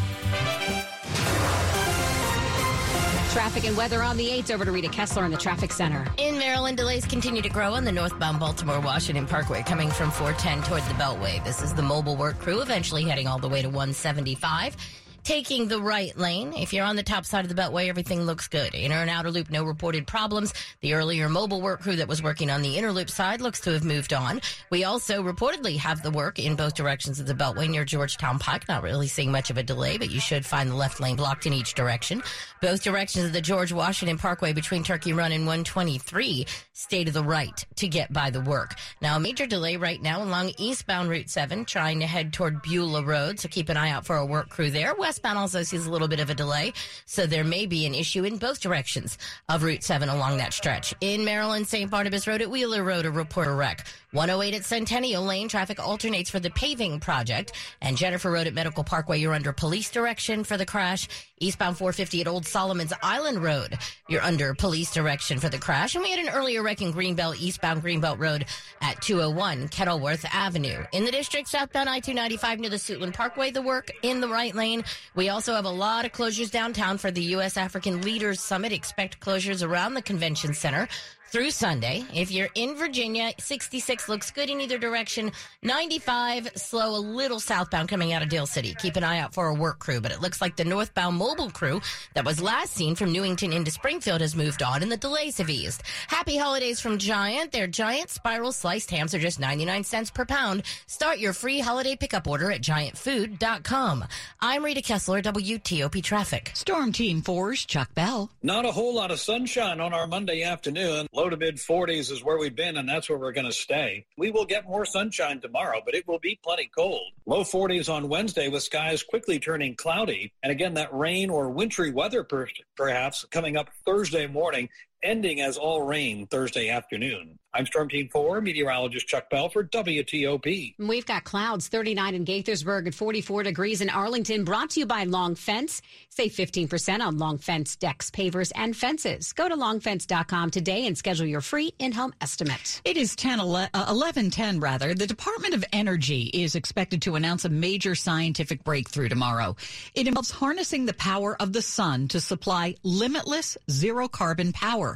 Traffic 3.33 3.65
and 3.65 3.77
weather 3.77 4.03
on 4.03 4.17
the 4.17 4.29
8th. 4.29 4.53
Over 4.53 4.65
to 4.65 4.73
Rita 4.73 4.89
Kessler 4.89 5.25
in 5.25 5.31
the 5.31 5.37
traffic 5.37 5.73
center. 5.73 6.07
In 6.17 6.39
Maryland, 6.39 6.77
delays 6.77 7.05
continue 7.05 7.43
to 7.43 7.49
grow 7.49 7.75
on 7.75 7.85
the 7.85 7.93
northbound 7.93 8.41
Baltimore 8.41 8.81
Washington 8.81 9.27
Parkway 9.27 9.63
coming 9.63 9.91
from 9.91 10.11
410 10.11 10.63
toward 10.63 10.83
the 10.83 10.95
Beltway. 10.95 11.43
This 11.45 11.61
is 11.61 11.75
the 11.75 11.83
mobile 11.83 12.17
work 12.17 12.39
crew 12.39 12.61
eventually 12.61 13.03
heading 13.03 13.27
all 13.27 13.39
the 13.39 13.49
way 13.49 13.63
to 13.63 13.69
175 13.69 14.77
taking 15.25 15.69
the 15.69 15.81
right 15.81 16.17
lane. 16.17 16.53
If 16.55 16.73
you're 16.73 16.85
on 16.85 16.97
the 16.97 17.03
top 17.03 17.25
side 17.25 17.45
of 17.45 17.55
the 17.55 17.61
Beltway, 17.61 17.89
everything 17.89 18.23
looks 18.23 18.49
good. 18.49 18.75
Inner 18.75 18.97
and 18.97 19.11
outer 19.11 19.31
loop, 19.31 19.51
no 19.51 19.65
reported 19.65 20.07
problems. 20.07 20.53
The 20.81 20.95
earlier 20.95 21.29
mobile 21.29 21.61
work 21.61 21.81
crew 21.83 21.97
that 21.97 22.09
was 22.09 22.23
working 22.23 22.51
on 22.51 22.63
the 22.63 22.77
inner 22.77 22.93
loop 22.93 23.11
side 23.11 23.41
looks 23.41 23.61
to 23.61 23.73
have 23.73 23.85
moved 23.85 24.13
on. 24.13 24.41
We 24.71 24.85
also 24.85 25.23
reportedly 25.23 25.77
have 25.79 26.03
the 26.03 26.11
work 26.11 26.39
in 26.39 26.57
both 26.57 26.75
directions 26.75 27.21
of 27.21 27.27
the 27.27 27.35
Beltway 27.35 27.69
near 27.69 27.85
Georgetown 27.85 28.39
Pike. 28.39 28.69
Not 28.69 28.83
really 28.83 29.09
seeing 29.09 29.33
much 29.33 29.51
of 29.51 29.59
a 29.59 29.63
delay, 29.63 29.99
but 29.99 30.11
you 30.11 30.21
should 30.21 30.47
find 30.47 30.71
the 30.71 30.75
left 30.75 31.01
lane 31.01 31.17
blocked 31.17 31.47
in 31.47 31.53
each 31.53 31.75
direction. 31.75 32.23
Both 32.61 32.83
directions 32.83 33.27
of 33.27 33.33
the 33.33 33.41
George 33.41 33.73
Washington 33.73 34.19
Parkway 34.19 34.53
between 34.53 34.83
Turkey 34.83 35.13
Run 35.13 35.33
and 35.33 35.47
123 35.47 36.47
stay 36.73 37.05
to 37.05 37.13
the 37.13 37.23
right 37.23 37.65
to 37.77 37.89
get 37.89 38.13
by 38.13 38.31
the 38.31 38.41
work. 38.41 38.75
Now, 39.03 39.17
a 39.17 39.21
major 39.21 39.47
delay 39.47 39.77
right 39.77 40.01
now 40.01 40.23
along 40.23 40.53
eastbound 40.59 41.11
Route 41.11 41.29
7 41.31 41.65
trying 41.65 42.01
to 42.01 42.07
head 42.07 42.33
toward 42.33 42.63
Beulah 42.63 43.05
Road, 43.05 43.39
so 43.39 43.49
keep 43.49 43.69
an 43.69 43.77
eye 43.77 43.91
out 43.91 44.07
for 44.07 44.17
a 44.17 44.27
work 44.27 44.49
crew 44.49 44.71
there. 44.71 44.95
Westbound 45.11 45.39
also 45.39 45.65
sees 45.65 45.87
a 45.87 45.91
little 45.91 46.07
bit 46.07 46.21
of 46.21 46.31
a 46.31 46.37
delay, 46.37 46.73
so 47.05 47.27
there 47.27 47.43
may 47.43 47.67
be 47.67 47.85
an 47.85 47.97
issue 47.97 48.23
in 48.23 48.37
both 48.37 48.61
directions 48.61 49.19
of 49.49 49.65
Route 49.65 49.83
7 49.83 50.09
along 50.09 50.37
that 50.37 50.53
stretch. 50.53 50.95
In 51.01 51.25
Maryland, 51.25 51.67
St. 51.67 51.91
Barnabas 51.91 52.29
Road 52.29 52.43
at 52.43 52.49
Wheeler 52.49 52.85
Road, 52.85 53.07
a 53.07 53.11
reporter 53.11 53.57
wreck. 53.57 53.85
108 54.13 54.55
at 54.55 54.65
Centennial 54.65 55.25
Lane, 55.25 55.49
traffic 55.49 55.81
alternates 55.81 56.31
for 56.31 56.39
the 56.39 56.51
paving 56.51 57.01
project. 57.01 57.53
And 57.81 57.97
Jennifer 57.97 58.31
Road 58.31 58.47
at 58.47 58.55
Medical 58.55 58.85
Parkway, 58.85 59.19
you're 59.19 59.35
under 59.35 59.53
police 59.53 59.91
direction 59.91 60.45
for 60.45 60.57
the 60.57 60.67
crash. 60.67 61.09
Eastbound 61.39 61.79
450 61.79 62.21
at 62.21 62.29
Old 62.29 62.47
Solomon's 62.47 62.93
Island 63.03 63.43
Road, 63.43 63.79
you're 64.09 64.21
under 64.21 64.53
police 64.53 64.93
direction 64.93 65.39
for 65.39 65.49
the 65.49 65.59
crash. 65.59 65.95
And 65.95 66.05
we 66.05 66.11
had 66.11 66.19
an 66.19 66.29
earlier 66.29 66.63
wreck 66.63 66.83
in 66.83 66.93
Greenbelt, 66.93 67.41
eastbound 67.41 67.83
Greenbelt 67.83 68.19
Road 68.19 68.45
at 68.83 69.01
201 69.01 69.69
Kenilworth 69.69 70.27
Avenue. 70.33 70.85
In 70.93 71.05
the 71.05 71.11
district, 71.11 71.49
southbound 71.49 71.89
I-295 71.89 72.59
near 72.59 72.71
the 72.71 72.77
Suitland 72.77 73.15
Parkway, 73.15 73.51
the 73.51 73.63
work 73.63 73.91
in 74.03 74.21
the 74.21 74.29
right 74.29 74.55
lane. 74.55 74.85
We 75.15 75.29
also 75.29 75.55
have 75.55 75.65
a 75.65 75.71
lot 75.71 76.05
of 76.05 76.13
closures 76.13 76.51
downtown 76.51 76.99
for 76.99 77.11
the 77.11 77.23
U.S. 77.23 77.57
African 77.57 78.03
Leaders 78.03 78.41
Summit. 78.41 78.73
Expect 78.73 79.21
closures 79.21 79.67
around 79.67 79.95
the 79.95 80.03
convention 80.03 80.55
center 80.55 80.89
through 81.31 81.51
Sunday. 81.51 82.05
If 82.13 82.31
you're 82.31 82.49
in 82.55 82.75
Virginia, 82.75 83.33
66 83.39 84.09
looks 84.09 84.31
good 84.31 84.51
in 84.51 84.61
either 84.61 84.79
direction. 84.79 85.31
95 85.63 86.51
slow, 86.57 86.97
a 86.97 86.99
little 86.99 87.39
southbound 87.39 87.89
coming 87.89 88.13
out 88.13 88.23
of 88.23 88.29
Dale 88.29 88.47
City. 88.47 88.75
Keep 88.79 88.97
an 88.97 89.05
eye 89.05 89.19
out 89.21 89.33
for 89.33 89.47
a 89.47 89.55
work 89.55 89.79
crew, 89.79 90.01
but 90.01 90.11
it 90.11 90.21
looks 90.21 90.41
like 90.41 90.57
the 90.57 90.65
northbound 90.65 91.17
mobile 91.17 91.51
crew 91.51 91.81
that 92.15 92.25
was 92.25 92.43
last 92.43 92.73
seen 92.73 92.95
from 92.97 93.13
Newington 93.13 93.53
into 93.53 93.71
Springfield 93.71 94.21
has 94.21 94.35
moved 94.35 94.63
on 94.63 94.83
and 94.83 94.91
the 94.91 94.97
delays 94.97 95.39
have 95.39 95.51
eased. 95.51 95.83
Happy 96.09 96.37
holidays 96.37 96.81
from 96.81 96.99
Giant. 96.99 97.53
Their 97.53 97.67
Giant 97.67 98.11
spiral 98.11 98.53
sliced 98.53 98.91
hams 98.91 99.15
are 99.15 99.21
just 99.21 99.39
99 99.39 99.85
cents 99.85 100.11
per 100.11 100.25
pound. 100.25 100.65
Start 100.87 101.19
your 101.19 101.33
free 101.33 101.61
holiday 101.61 101.95
pickup 101.95 102.27
order 102.27 102.51
at 102.51 102.61
giantfood.com. 102.61 104.05
I'm 104.41 104.65
Rita 104.65 104.83
Kessler, 104.83 105.23
WTOP 105.23 106.03
Traffic. 106.03 106.51
Storm 106.55 106.93
Team 106.93 107.23
4's 107.23 107.65
Chuck 107.65 107.95
Bell. 107.95 108.31
Not 108.43 108.65
a 108.65 108.73
whole 108.73 108.95
lot 108.95 109.11
of 109.11 109.21
sunshine 109.21 109.81
on 109.81 109.95
our 109.95 110.07
Monday 110.07 110.43
afternoon. 110.43 111.07
Low 111.21 111.29
to 111.29 111.37
mid 111.37 111.57
40s 111.57 112.11
is 112.11 112.25
where 112.25 112.39
we've 112.39 112.57
been, 112.57 112.79
and 112.79 112.89
that's 112.89 113.11
where 113.11 113.19
we're 113.19 113.33
going 113.33 113.45
to 113.45 113.53
stay. 113.53 114.07
We 114.17 114.31
will 114.31 114.47
get 114.47 114.67
more 114.67 114.87
sunshine 114.87 115.39
tomorrow, 115.39 115.83
but 115.85 115.95
it 115.95 116.09
will 116.09 116.19
be 116.19 116.41
plenty 116.43 116.71
cold. 116.75 117.13
Low 117.27 117.43
40s 117.43 117.93
on 117.93 118.09
Wednesday 118.09 118.49
with 118.49 118.63
skies 118.63 119.03
quickly 119.03 119.39
turning 119.39 119.75
cloudy. 119.75 120.33
And 120.43 120.51
again, 120.51 120.73
that 120.75 120.95
rain 120.95 121.29
or 121.29 121.51
wintry 121.51 121.91
weather 121.91 122.25
per- 122.25 122.49
perhaps 122.75 123.27
coming 123.31 123.59
up 123.59 123.69
Thursday 123.85 124.29
morning 124.29 124.71
ending 125.03 125.41
as 125.41 125.57
all 125.57 125.83
rain 125.83 126.27
Thursday 126.27 126.69
afternoon. 126.69 127.39
I'm 127.53 127.67
Storm 127.67 127.89
Team 127.89 128.09
4, 128.13 128.41
meteorologist 128.41 129.09
Chuck 129.09 129.29
Bell 129.29 129.49
for 129.49 129.65
WTOP. 129.65 130.75
We've 130.79 131.05
got 131.05 131.25
clouds 131.25 131.67
39 131.67 132.15
in 132.15 132.25
Gaithersburg 132.25 132.87
and 132.87 132.95
44 132.95 133.43
degrees 133.43 133.81
in 133.81 133.91
Arlington, 133.91 134.45
brought 134.45 134.71
to 134.71 134.81
you 134.81 134.87
by 134.87 135.03
Long 135.03 135.35
Fence. 135.35 135.83
Save 136.11 136.33
15% 136.33 137.01
on 137.01 137.19
Long 137.19 137.39
Fence 137.39 137.75
decks, 137.75 138.09
pavers, 138.09 138.53
and 138.55 138.77
fences. 138.77 139.33
Go 139.33 139.49
to 139.49 139.57
longfence.com 139.57 140.51
today 140.53 140.87
and 140.87 140.97
schedule 140.97 141.27
your 141.27 141.41
free 141.41 141.73
in-home 141.81 142.15
estimate. 142.21 142.81
It 142.85 142.97
is 142.97 143.17
10, 143.17 143.41
11, 143.41 143.71
uh, 143.75 143.93
1110 143.93 144.61
rather. 144.61 144.95
The 144.95 145.09
Department 145.09 145.55
of 145.55 145.65
Energy 145.73 146.31
is 146.33 146.55
expected 146.55 147.03
to 147.03 147.17
announce 147.17 147.45
a 147.45 147.49
major 147.49 147.97
scientific 147.97 148.63
breakthrough 148.63 149.09
tomorrow. 149.09 149.57
It 149.95 150.07
involves 150.07 150.31
harnessing 150.31 150.87
the 150.87 150.95
power 150.95 151.37
of 151.43 151.53
the 151.53 151.63
sun 151.63 152.07
to 152.09 152.21
supply 152.21 152.77
limitless 152.85 153.59
zero 153.69 154.07
carbon 154.07 154.53
power. 154.53 154.90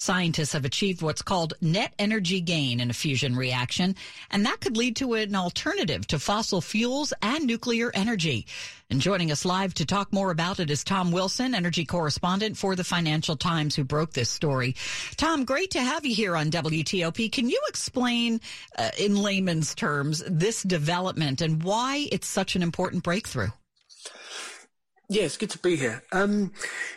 Scientists 0.00 0.52
have 0.52 0.64
achieved 0.64 1.02
what's 1.02 1.22
called 1.22 1.54
net 1.60 1.92
energy 1.98 2.40
gain 2.40 2.78
in 2.78 2.88
a 2.88 2.94
fusion 2.94 3.34
reaction, 3.34 3.96
and 4.30 4.46
that 4.46 4.60
could 4.60 4.76
lead 4.76 4.94
to 4.94 5.14
an 5.14 5.34
alternative 5.34 6.06
to 6.06 6.20
fossil 6.20 6.60
fuels 6.60 7.12
and 7.20 7.44
nuclear 7.46 7.90
energy. 7.94 8.46
And 8.90 9.00
joining 9.00 9.32
us 9.32 9.44
live 9.44 9.74
to 9.74 9.84
talk 9.84 10.12
more 10.12 10.30
about 10.30 10.60
it 10.60 10.70
is 10.70 10.84
Tom 10.84 11.10
Wilson, 11.10 11.52
energy 11.52 11.84
correspondent 11.84 12.56
for 12.56 12.76
the 12.76 12.84
Financial 12.84 13.36
Times, 13.36 13.74
who 13.74 13.82
broke 13.82 14.12
this 14.12 14.30
story. 14.30 14.76
Tom, 15.16 15.44
great 15.44 15.72
to 15.72 15.80
have 15.80 16.06
you 16.06 16.14
here 16.14 16.36
on 16.36 16.52
WTOP. 16.52 17.32
Can 17.32 17.50
you 17.50 17.60
explain, 17.68 18.40
uh, 18.78 18.90
in 18.98 19.16
layman's 19.16 19.74
terms, 19.74 20.22
this 20.28 20.62
development 20.62 21.40
and 21.40 21.60
why 21.64 22.06
it's 22.12 22.28
such 22.28 22.54
an 22.54 22.62
important 22.62 23.02
breakthrough? 23.02 23.50
It's 25.10 25.38
good 25.38 25.50
to 25.50 25.58
be 25.58 25.76
here. 25.76 26.02
Um, 26.12 26.52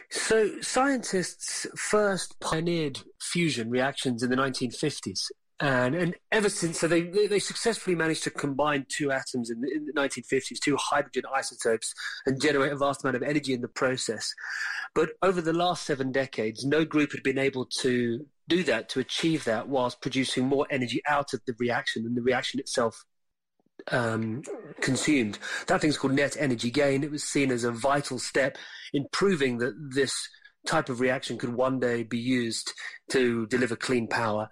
so, 0.09 0.59
scientists 0.61 1.65
first 1.77 2.39
pioneered 2.41 2.99
fusion 3.21 3.69
reactions 3.69 4.21
in 4.21 4.29
the 4.29 4.35
1950s. 4.35 5.31
And, 5.61 5.93
and 5.93 6.15
ever 6.31 6.49
since, 6.49 6.79
so 6.79 6.87
they, 6.87 7.03
they, 7.03 7.27
they 7.27 7.39
successfully 7.39 7.95
managed 7.95 8.23
to 8.23 8.31
combine 8.31 8.85
two 8.89 9.11
atoms 9.11 9.51
in 9.51 9.61
the, 9.61 9.71
in 9.71 9.85
the 9.85 9.93
1950s, 9.93 10.59
two 10.59 10.75
hydrogen 10.75 11.23
isotopes, 11.33 11.93
and 12.25 12.41
generate 12.41 12.71
a 12.71 12.75
vast 12.75 13.03
amount 13.03 13.15
of 13.15 13.23
energy 13.23 13.53
in 13.53 13.61
the 13.61 13.67
process. 13.67 14.33
But 14.95 15.11
over 15.21 15.39
the 15.39 15.53
last 15.53 15.85
seven 15.85 16.11
decades, 16.11 16.65
no 16.65 16.83
group 16.83 17.11
had 17.11 17.21
been 17.21 17.37
able 17.37 17.65
to 17.81 18.25
do 18.49 18.63
that, 18.63 18.89
to 18.89 18.99
achieve 18.99 19.45
that, 19.45 19.69
whilst 19.69 20.01
producing 20.01 20.47
more 20.47 20.65
energy 20.71 21.01
out 21.07 21.33
of 21.33 21.41
the 21.45 21.53
reaction 21.59 22.03
than 22.03 22.15
the 22.15 22.23
reaction 22.23 22.59
itself 22.59 23.05
um, 23.89 24.43
consumed. 24.81 25.39
That 25.67 25.81
thing's 25.81 25.97
called 25.97 26.13
net 26.13 26.37
energy 26.39 26.71
gain. 26.71 27.03
It 27.03 27.11
was 27.11 27.23
seen 27.23 27.51
as 27.51 27.63
a 27.63 27.71
vital 27.71 28.19
step 28.19 28.57
in 28.93 29.07
proving 29.11 29.57
that 29.59 29.73
this 29.93 30.13
type 30.65 30.89
of 30.89 30.99
reaction 30.99 31.37
could 31.37 31.53
one 31.53 31.79
day 31.79 32.03
be 32.03 32.19
used 32.19 32.73
to 33.09 33.47
deliver 33.47 33.75
clean 33.75 34.07
power. 34.07 34.49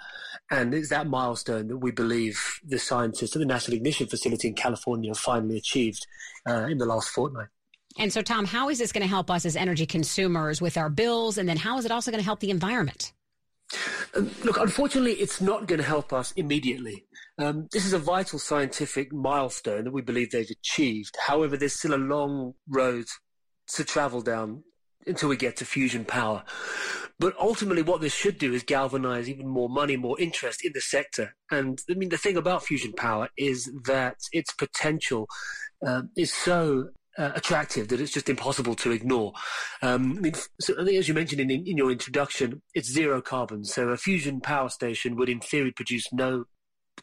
And 0.50 0.74
it's 0.74 0.90
that 0.90 1.08
milestone 1.08 1.68
that 1.68 1.78
we 1.78 1.92
believe 1.92 2.60
the 2.66 2.80
scientists 2.80 3.36
at 3.36 3.40
the 3.40 3.46
National 3.46 3.78
Ignition 3.78 4.08
Facility 4.08 4.48
in 4.48 4.56
California 4.56 5.14
finally 5.14 5.58
achieved 5.58 6.06
uh, 6.48 6.66
in 6.66 6.80
the 6.80 6.86
last 6.86 7.10
fortnight. 7.10 7.50
And 7.98 8.14
so, 8.14 8.22
Tom, 8.22 8.46
how 8.46 8.70
is 8.70 8.80
this 8.80 8.92
going 8.92 9.02
to 9.02 9.08
help 9.08 9.30
us 9.30 9.46
as 9.46 9.56
energy 9.56 9.86
consumers 9.86 10.62
with 10.62 10.78
our 10.78 10.90
bills? 10.90 11.38
And 11.38 11.48
then 11.48 11.58
how 11.58 11.78
is 11.78 11.86
it 11.86 11.92
also 11.92 12.12
going 12.12 12.22
to 12.22 12.26
help 12.26 12.40
the 12.40 12.50
environment? 12.50 13.14
Um, 14.16 14.32
look, 14.44 14.58
unfortunately, 14.58 15.14
it's 15.14 15.42
not 15.42 15.68
going 15.68 15.80
to 15.80 15.86
help 15.86 16.14
us 16.14 16.32
immediately. 16.36 17.06
Um, 17.40 17.70
this 17.72 17.86
is 17.86 17.94
a 17.94 18.00
vital 18.00 18.38
scientific 18.38 19.14
milestone 19.14 19.86
that 19.86 19.94
we 19.94 20.02
believe 20.02 20.32
they've 20.32 20.50
achieved. 20.50 21.16
However, 21.26 21.56
there's 21.56 21.80
still 21.80 21.96
a 21.96 21.98
long 21.98 22.54
road 22.68 23.06
to 23.70 23.86
travel 23.86 24.22
down 24.22 24.64
until 25.08 25.30
we 25.30 25.38
get 25.38 25.56
to 25.58 25.66
fusion 25.66 26.04
power. 26.04 26.44
But 27.18 27.36
ultimately, 27.40 27.82
what 27.82 28.02
this 28.02 28.14
should 28.14 28.38
do 28.38 28.54
is 28.54 28.64
galvanize 28.64 29.30
even 29.30 29.48
more 29.48 29.70
money, 29.70 29.96
more 29.96 30.20
interest 30.20 30.66
in 30.66 30.74
the 30.74 30.82
sector. 30.82 31.36
And 31.50 31.80
I 31.90 31.94
mean, 31.94 32.10
the 32.10 32.18
thing 32.18 32.36
about 32.36 32.66
fusion 32.66 32.92
power 32.92 33.30
is 33.38 33.72
that 33.86 34.18
its 34.34 34.54
potential 34.54 35.28
uh, 35.86 36.04
is 36.18 36.34
so 36.34 36.90
uh, 37.18 37.32
attractive 37.36 37.88
that 37.88 38.02
it's 38.02 38.14
just 38.14 38.30
impossible 38.30 38.76
to 38.76 38.92
ignore. 38.92 39.34
Um, 39.82 40.16
I 40.18 40.22
mean, 40.22 40.34
so 40.60 40.74
I 40.80 40.86
think 40.86 40.98
as 40.98 41.08
you 41.08 41.14
mentioned 41.14 41.42
in, 41.42 41.52
in 41.52 41.78
your 41.78 41.92
introduction, 41.92 42.62
it's 42.74 42.92
zero 42.92 43.22
carbon. 43.22 43.64
So 43.64 43.90
a 43.90 43.98
fusion 43.98 44.42
power 44.42 44.70
station 44.70 45.16
would, 45.16 45.30
in 45.30 45.40
theory, 45.40 45.72
produce 45.72 46.12
no 46.12 46.46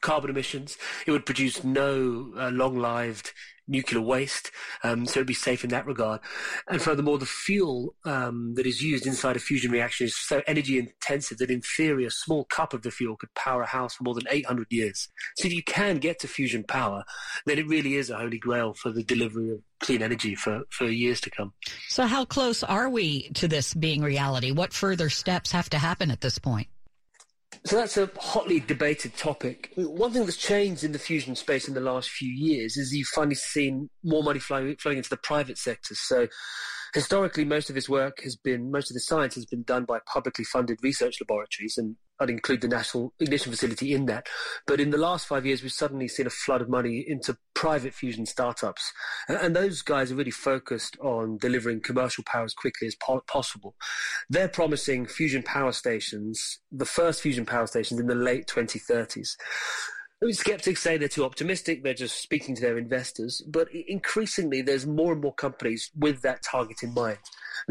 carbon 0.00 0.30
emissions. 0.30 0.76
It 1.06 1.10
would 1.10 1.26
produce 1.26 1.64
no 1.64 2.32
uh, 2.38 2.50
long-lived 2.50 3.32
nuclear 3.68 4.00
waste, 4.00 4.50
um, 4.82 5.06
so 5.06 5.20
it'd 5.20 5.26
be 5.26 5.34
safe 5.34 5.64
in 5.64 5.70
that 5.70 5.86
regard. 5.86 6.20
And 6.68 6.80
furthermore, 6.80 7.18
the 7.18 7.26
fuel 7.26 7.94
um, 8.04 8.54
that 8.54 8.66
is 8.66 8.82
used 8.82 9.06
inside 9.06 9.36
a 9.36 9.40
fusion 9.40 9.70
reaction 9.70 10.06
is 10.06 10.16
so 10.16 10.42
energy 10.46 10.78
intensive 10.78 11.38
that 11.38 11.50
in 11.50 11.62
theory 11.62 12.04
a 12.04 12.10
small 12.10 12.44
cup 12.44 12.72
of 12.72 12.82
the 12.82 12.90
fuel 12.90 13.16
could 13.16 13.34
power 13.34 13.62
a 13.62 13.66
house 13.66 13.94
for 13.94 14.04
more 14.04 14.14
than 14.14 14.26
800 14.30 14.66
years. 14.70 15.08
So 15.36 15.46
if 15.48 15.54
you 15.54 15.62
can 15.62 15.98
get 15.98 16.20
to 16.20 16.28
fusion 16.28 16.64
power, 16.64 17.04
then 17.44 17.58
it 17.58 17.66
really 17.66 17.96
is 17.96 18.10
a 18.10 18.16
holy 18.16 18.38
grail 18.38 18.74
for 18.74 18.90
the 18.90 19.02
delivery 19.02 19.50
of 19.50 19.60
clean 19.80 20.02
energy 20.02 20.34
for, 20.34 20.62
for 20.70 20.86
years 20.86 21.20
to 21.22 21.30
come. 21.30 21.52
So 21.88 22.06
how 22.06 22.24
close 22.24 22.62
are 22.62 22.88
we 22.88 23.28
to 23.30 23.48
this 23.48 23.74
being 23.74 24.02
reality? 24.02 24.52
What 24.52 24.72
further 24.72 25.10
steps 25.10 25.52
have 25.52 25.68
to 25.70 25.78
happen 25.78 26.10
at 26.10 26.20
this 26.20 26.38
point? 26.38 26.68
So 27.66 27.74
that's 27.74 27.96
a 27.96 28.08
hotly 28.16 28.60
debated 28.60 29.16
topic. 29.16 29.72
One 29.74 30.12
thing 30.12 30.24
that's 30.24 30.36
changed 30.36 30.84
in 30.84 30.92
the 30.92 31.00
fusion 31.00 31.34
space 31.34 31.66
in 31.66 31.74
the 31.74 31.80
last 31.80 32.08
few 32.08 32.30
years 32.30 32.76
is 32.76 32.92
you've 32.92 33.08
finally 33.08 33.34
seen 33.34 33.90
more 34.04 34.22
money 34.22 34.38
flowing, 34.38 34.76
flowing 34.76 34.98
into 34.98 35.10
the 35.10 35.16
private 35.16 35.58
sector. 35.58 35.96
So 35.96 36.28
historically, 36.94 37.44
most 37.44 37.68
of 37.68 37.74
this 37.74 37.88
work 37.88 38.20
has 38.22 38.36
been, 38.36 38.70
most 38.70 38.88
of 38.92 38.94
the 38.94 39.00
science 39.00 39.34
has 39.34 39.46
been 39.46 39.64
done 39.64 39.84
by 39.84 39.98
publicly 40.06 40.44
funded 40.44 40.78
research 40.80 41.16
laboratories, 41.20 41.76
and 41.76 41.96
I'd 42.18 42.30
include 42.30 42.62
the 42.62 42.68
National 42.68 43.12
Ignition 43.20 43.52
Facility 43.52 43.92
in 43.92 44.06
that. 44.06 44.26
But 44.66 44.80
in 44.80 44.90
the 44.90 44.98
last 44.98 45.26
five 45.26 45.44
years, 45.44 45.62
we've 45.62 45.72
suddenly 45.72 46.08
seen 46.08 46.26
a 46.26 46.30
flood 46.30 46.62
of 46.62 46.68
money 46.68 47.04
into 47.06 47.36
private 47.54 47.94
fusion 47.94 48.26
startups. 48.26 48.92
And 49.28 49.54
those 49.54 49.82
guys 49.82 50.12
are 50.12 50.16
really 50.16 50.30
focused 50.30 50.96
on 51.00 51.38
delivering 51.38 51.80
commercial 51.80 52.24
power 52.24 52.44
as 52.44 52.54
quickly 52.54 52.86
as 52.86 52.94
po- 52.94 53.22
possible. 53.26 53.74
They're 54.30 54.48
promising 54.48 55.06
fusion 55.06 55.42
power 55.42 55.72
stations, 55.72 56.60
the 56.72 56.84
first 56.86 57.20
fusion 57.20 57.44
power 57.44 57.66
stations 57.66 58.00
in 58.00 58.06
the 58.06 58.14
late 58.14 58.46
2030s. 58.46 59.36
I 60.22 60.24
mean, 60.24 60.34
skeptics 60.34 60.80
say 60.80 60.96
they're 60.96 61.08
too 61.08 61.26
optimistic. 61.26 61.82
They're 61.82 61.92
just 61.92 62.22
speaking 62.22 62.54
to 62.54 62.62
their 62.62 62.78
investors. 62.78 63.42
But 63.46 63.68
increasingly, 63.72 64.62
there's 64.62 64.86
more 64.86 65.12
and 65.12 65.20
more 65.20 65.34
companies 65.34 65.90
with 65.94 66.22
that 66.22 66.42
target 66.42 66.82
in 66.82 66.94
mind. 66.94 67.18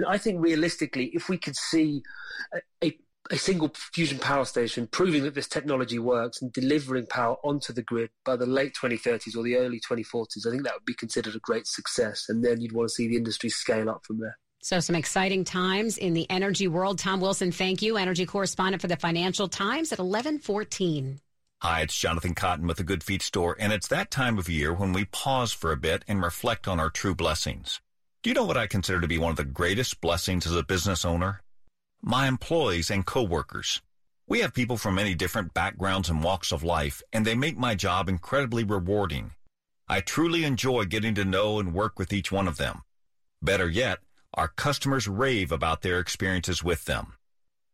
I 0.08 0.20
think 0.20 0.44
realistically, 0.44 1.10
if 1.14 1.28
we 1.28 1.40
could 1.40 1.56
see 1.56 2.04
a 2.84 2.96
a 3.32 3.38
single 3.38 3.72
fusion 3.76 4.20
power 4.20 4.46
station 4.46 4.88
proving 4.88 5.24
that 5.24 5.34
this 5.34 5.48
technology 5.48 6.00
works 6.00 6.42
and 6.42 6.54
delivering 6.54 7.08
power 7.08 7.36
onto 7.44 7.74
the 7.74 7.82
grid 7.82 8.10
by 8.24 8.36
the 8.36 8.46
late 8.46 8.74
2030s 8.80 9.36
or 9.36 9.44
the 9.44 9.56
early 9.56 9.80
2040s, 9.80 10.48
I 10.48 10.52
think 10.52 10.64
that 10.64 10.74
would 10.74 10.86
be 10.86 10.94
considered 10.94 11.36
a 11.36 11.40
great 11.40 11.68
success. 11.68 12.26
And 12.30 12.44
then 12.44 12.62
you'd 12.62 12.74
want 12.74 12.90
to 12.90 12.94
see 12.94 13.08
the 13.08 13.18
industry 13.18 13.50
scale 13.50 13.90
up 13.90 14.06
from 14.06 14.20
there. 14.20 14.38
So, 14.62 14.80
some 14.80 14.96
exciting 14.96 15.44
times 15.44 15.98
in 15.98 16.14
the 16.14 16.30
energy 16.30 16.68
world. 16.68 16.98
Tom 16.98 17.22
Wilson, 17.22 17.52
thank 17.52 17.84
you, 17.84 17.98
energy 17.98 18.26
correspondent 18.26 18.82
for 18.82 18.88
the 18.88 18.96
Financial 18.96 19.48
Times 19.48 19.92
at 19.92 20.00
1114. 20.00 21.20
Hi, 21.62 21.82
it's 21.82 21.96
Jonathan 21.96 22.34
Cotton 22.34 22.66
with 22.66 22.78
the 22.78 22.84
Good 22.84 23.04
Feet 23.04 23.22
Store, 23.22 23.56
and 23.60 23.72
it's 23.72 23.88
that 23.88 24.10
time 24.10 24.40
of 24.40 24.50
year 24.50 24.74
when 24.74 24.92
we 24.92 25.06
pause 25.06 25.52
for 25.52 25.72
a 25.72 25.78
bit 25.78 26.04
and 26.08 26.22
reflect 26.22 26.68
on 26.68 26.80
our 26.80 26.90
true 26.90 27.14
blessings. 27.14 27.80
Do 28.24 28.32
you 28.32 28.34
know 28.34 28.44
what 28.44 28.58
I 28.58 28.66
consider 28.66 29.00
to 29.02 29.08
be 29.08 29.20
one 29.20 29.30
of 29.30 29.38
the 29.38 29.46
greatest 29.46 30.02
blessings 30.02 30.48
as 30.48 30.56
a 30.56 30.64
business 30.64 31.06
owner? 31.06 31.42
My 32.02 32.28
employees 32.28 32.90
and 32.92 33.06
coworkers. 33.06 33.82
We 34.28 34.40
have 34.40 34.54
people 34.54 34.78
from 34.78 34.96
many 34.96 35.14
different 35.14 35.54
backgrounds 35.54 36.10
and 36.10 36.24
walks 36.24 36.52
of 36.52 36.64
life, 36.64 37.02
and 37.14 37.26
they 37.26 37.36
make 37.36 37.58
my 37.58 37.76
job 37.76 38.10
incredibly 38.10 38.64
rewarding. 38.64 39.32
I 39.88 40.02
truly 40.02 40.44
enjoy 40.44 40.86
getting 40.86 41.14
to 41.16 41.26
know 41.26 41.60
and 41.60 41.74
work 41.74 42.00
with 42.00 42.12
each 42.12 42.32
one 42.32 42.48
of 42.48 42.58
them. 42.58 42.82
Better 43.42 43.70
yet, 43.70 44.00
our 44.34 44.48
customers 44.48 45.08
rave 45.08 45.52
about 45.52 45.82
their 45.82 46.00
experiences 46.00 46.64
with 46.64 46.86
them. 46.86 47.14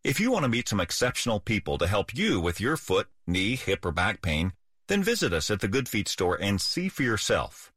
If 0.04 0.20
you 0.20 0.32
want 0.32 0.44
to 0.44 0.50
meet 0.50 0.68
some 0.68 0.80
exceptional 0.80 1.40
people 1.40 1.78
to 1.78 1.88
help 1.88 2.14
you 2.14 2.40
with 2.42 2.60
your 2.60 2.76
foot, 2.76 3.08
knee, 3.26 3.56
hip, 3.56 3.86
or 3.86 3.92
back 3.92 4.22
pain, 4.22 4.54
then 4.88 5.04
visit 5.04 5.32
us 5.32 5.50
at 5.50 5.62
the 5.62 5.68
Good 5.68 5.88
Feet 5.88 6.08
store 6.08 6.36
and 6.42 6.60
see 6.60 6.90
for 6.90 7.04
yourself. 7.04 7.72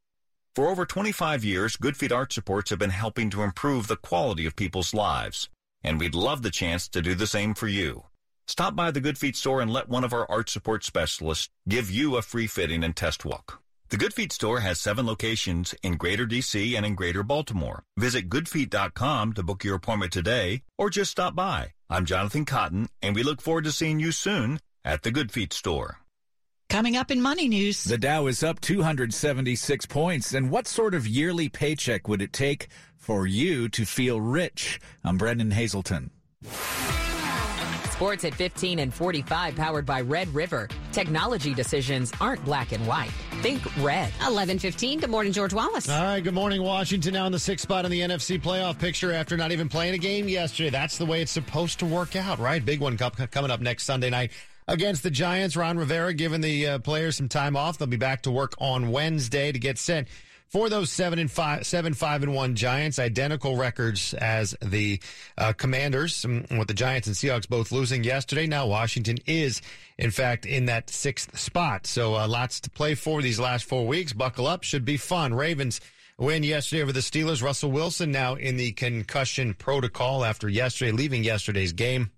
For 0.54 0.68
over 0.68 0.86
25 0.86 1.44
years, 1.44 1.76
Good 1.76 1.96
Feet 1.96 2.12
Arch 2.12 2.32
Supports 2.32 2.70
have 2.70 2.78
been 2.78 2.90
helping 2.90 3.30
to 3.30 3.42
improve 3.42 3.86
the 3.86 3.96
quality 3.96 4.46
of 4.46 4.56
people's 4.56 4.94
lives, 4.94 5.48
and 5.84 6.00
we'd 6.00 6.14
love 6.14 6.42
the 6.42 6.50
chance 6.50 6.88
to 6.88 7.02
do 7.02 7.14
the 7.14 7.26
same 7.26 7.54
for 7.54 7.68
you. 7.68 8.04
Stop 8.48 8.74
by 8.74 8.90
the 8.90 9.00
Good 9.00 9.16
Feet 9.16 9.36
store 9.36 9.60
and 9.60 9.72
let 9.72 9.88
one 9.88 10.04
of 10.04 10.12
our 10.12 10.28
art 10.30 10.50
support 10.50 10.82
specialists 10.84 11.48
give 11.68 11.90
you 11.90 12.16
a 12.16 12.22
free 12.22 12.46
fitting 12.46 12.82
and 12.82 12.96
test 12.96 13.24
walk. 13.24 13.62
The 13.90 13.96
Good 13.96 14.14
Feet 14.14 14.32
store 14.32 14.60
has 14.60 14.80
seven 14.80 15.06
locations 15.06 15.74
in 15.82 15.96
Greater 15.96 16.26
DC 16.26 16.76
and 16.76 16.84
in 16.84 16.94
Greater 16.94 17.22
Baltimore. 17.22 17.84
Visit 17.96 18.28
goodfeet.com 18.28 19.34
to 19.34 19.42
book 19.42 19.62
your 19.62 19.76
appointment 19.76 20.12
today 20.12 20.62
or 20.76 20.90
just 20.90 21.12
stop 21.12 21.34
by. 21.36 21.74
I'm 21.88 22.04
Jonathan 22.04 22.44
Cotton, 22.44 22.88
and 23.02 23.14
we 23.14 23.22
look 23.22 23.40
forward 23.40 23.64
to 23.64 23.72
seeing 23.72 24.00
you 24.00 24.10
soon 24.10 24.58
at 24.84 25.02
the 25.02 25.10
Good 25.10 25.30
Feet 25.30 25.52
store. 25.52 26.03
Coming 26.74 26.96
up 26.96 27.12
in 27.12 27.22
money 27.22 27.46
news. 27.46 27.84
The 27.84 27.96
Dow 27.96 28.26
is 28.26 28.42
up 28.42 28.60
276 28.60 29.86
points. 29.86 30.34
And 30.34 30.50
what 30.50 30.66
sort 30.66 30.92
of 30.92 31.06
yearly 31.06 31.48
paycheck 31.48 32.08
would 32.08 32.20
it 32.20 32.32
take 32.32 32.66
for 32.96 33.28
you 33.28 33.68
to 33.68 33.84
feel 33.84 34.20
rich? 34.20 34.80
I'm 35.04 35.16
Brennan 35.16 35.52
Haselton. 35.52 36.10
Sports 37.92 38.24
at 38.24 38.34
15 38.34 38.80
and 38.80 38.92
45 38.92 39.54
powered 39.54 39.86
by 39.86 40.00
Red 40.00 40.34
River. 40.34 40.68
Technology 40.90 41.54
decisions 41.54 42.10
aren't 42.20 42.44
black 42.44 42.72
and 42.72 42.84
white. 42.88 43.12
Think 43.40 43.62
red. 43.76 44.12
11:15. 44.14 44.98
Good 44.98 45.10
morning, 45.10 45.32
George 45.32 45.54
Wallace. 45.54 45.88
All 45.88 46.02
right, 46.02 46.24
good 46.24 46.34
morning, 46.34 46.60
Washington. 46.60 47.14
Now 47.14 47.26
in 47.26 47.30
the 47.30 47.38
sixth 47.38 47.62
spot 47.62 47.84
in 47.84 47.92
the 47.92 48.00
NFC 48.00 48.36
playoff 48.36 48.80
picture 48.80 49.12
after 49.12 49.36
not 49.36 49.52
even 49.52 49.68
playing 49.68 49.94
a 49.94 49.98
game 49.98 50.28
yesterday. 50.28 50.70
That's 50.70 50.98
the 50.98 51.06
way 51.06 51.22
it's 51.22 51.30
supposed 51.30 51.78
to 51.78 51.86
work 51.86 52.16
out, 52.16 52.40
right? 52.40 52.64
Big 52.64 52.80
one 52.80 52.96
coming 52.96 53.52
up 53.52 53.60
next 53.60 53.84
Sunday 53.84 54.10
night 54.10 54.32
against 54.66 55.02
the 55.02 55.10
Giants. 55.10 55.56
Ron 55.56 55.78
Rivera 55.78 56.14
giving 56.14 56.40
the 56.40 56.66
uh, 56.66 56.78
players 56.78 57.16
some 57.16 57.28
time 57.28 57.56
off. 57.56 57.78
They'll 57.78 57.88
be 57.88 57.96
back 57.96 58.22
to 58.22 58.30
work 58.30 58.54
on 58.58 58.90
Wednesday 58.90 59.52
to 59.52 59.58
get 59.58 59.78
set 59.78 60.08
for 60.54 60.68
those 60.68 60.88
seven 60.88 61.18
and 61.18 61.30
five, 61.30 61.66
seven 61.66 61.94
five 61.94 62.22
and 62.22 62.32
one 62.32 62.54
Giants, 62.54 63.00
identical 63.00 63.56
records 63.56 64.14
as 64.14 64.54
the 64.62 65.00
uh, 65.36 65.52
Commanders, 65.52 66.24
um, 66.24 66.44
with 66.56 66.68
the 66.68 66.74
Giants 66.74 67.08
and 67.08 67.16
Seahawks 67.16 67.48
both 67.48 67.72
losing 67.72 68.04
yesterday. 68.04 68.46
Now 68.46 68.66
Washington 68.68 69.18
is, 69.26 69.62
in 69.98 70.12
fact, 70.12 70.46
in 70.46 70.66
that 70.66 70.90
sixth 70.90 71.36
spot. 71.38 71.88
So 71.88 72.14
uh, 72.14 72.28
lots 72.28 72.60
to 72.60 72.70
play 72.70 72.94
for 72.94 73.20
these 73.20 73.40
last 73.40 73.64
four 73.64 73.84
weeks. 73.86 74.12
Buckle 74.12 74.46
up, 74.46 74.62
should 74.62 74.84
be 74.84 74.96
fun. 74.96 75.34
Ravens 75.34 75.80
win 76.18 76.44
yesterday 76.44 76.82
over 76.82 76.92
the 76.92 77.00
Steelers. 77.00 77.42
Russell 77.42 77.72
Wilson 77.72 78.12
now 78.12 78.34
in 78.34 78.56
the 78.56 78.70
concussion 78.72 79.54
protocol 79.54 80.24
after 80.24 80.48
yesterday, 80.48 80.92
leaving 80.92 81.24
yesterday's 81.24 81.72
game. 81.72 82.10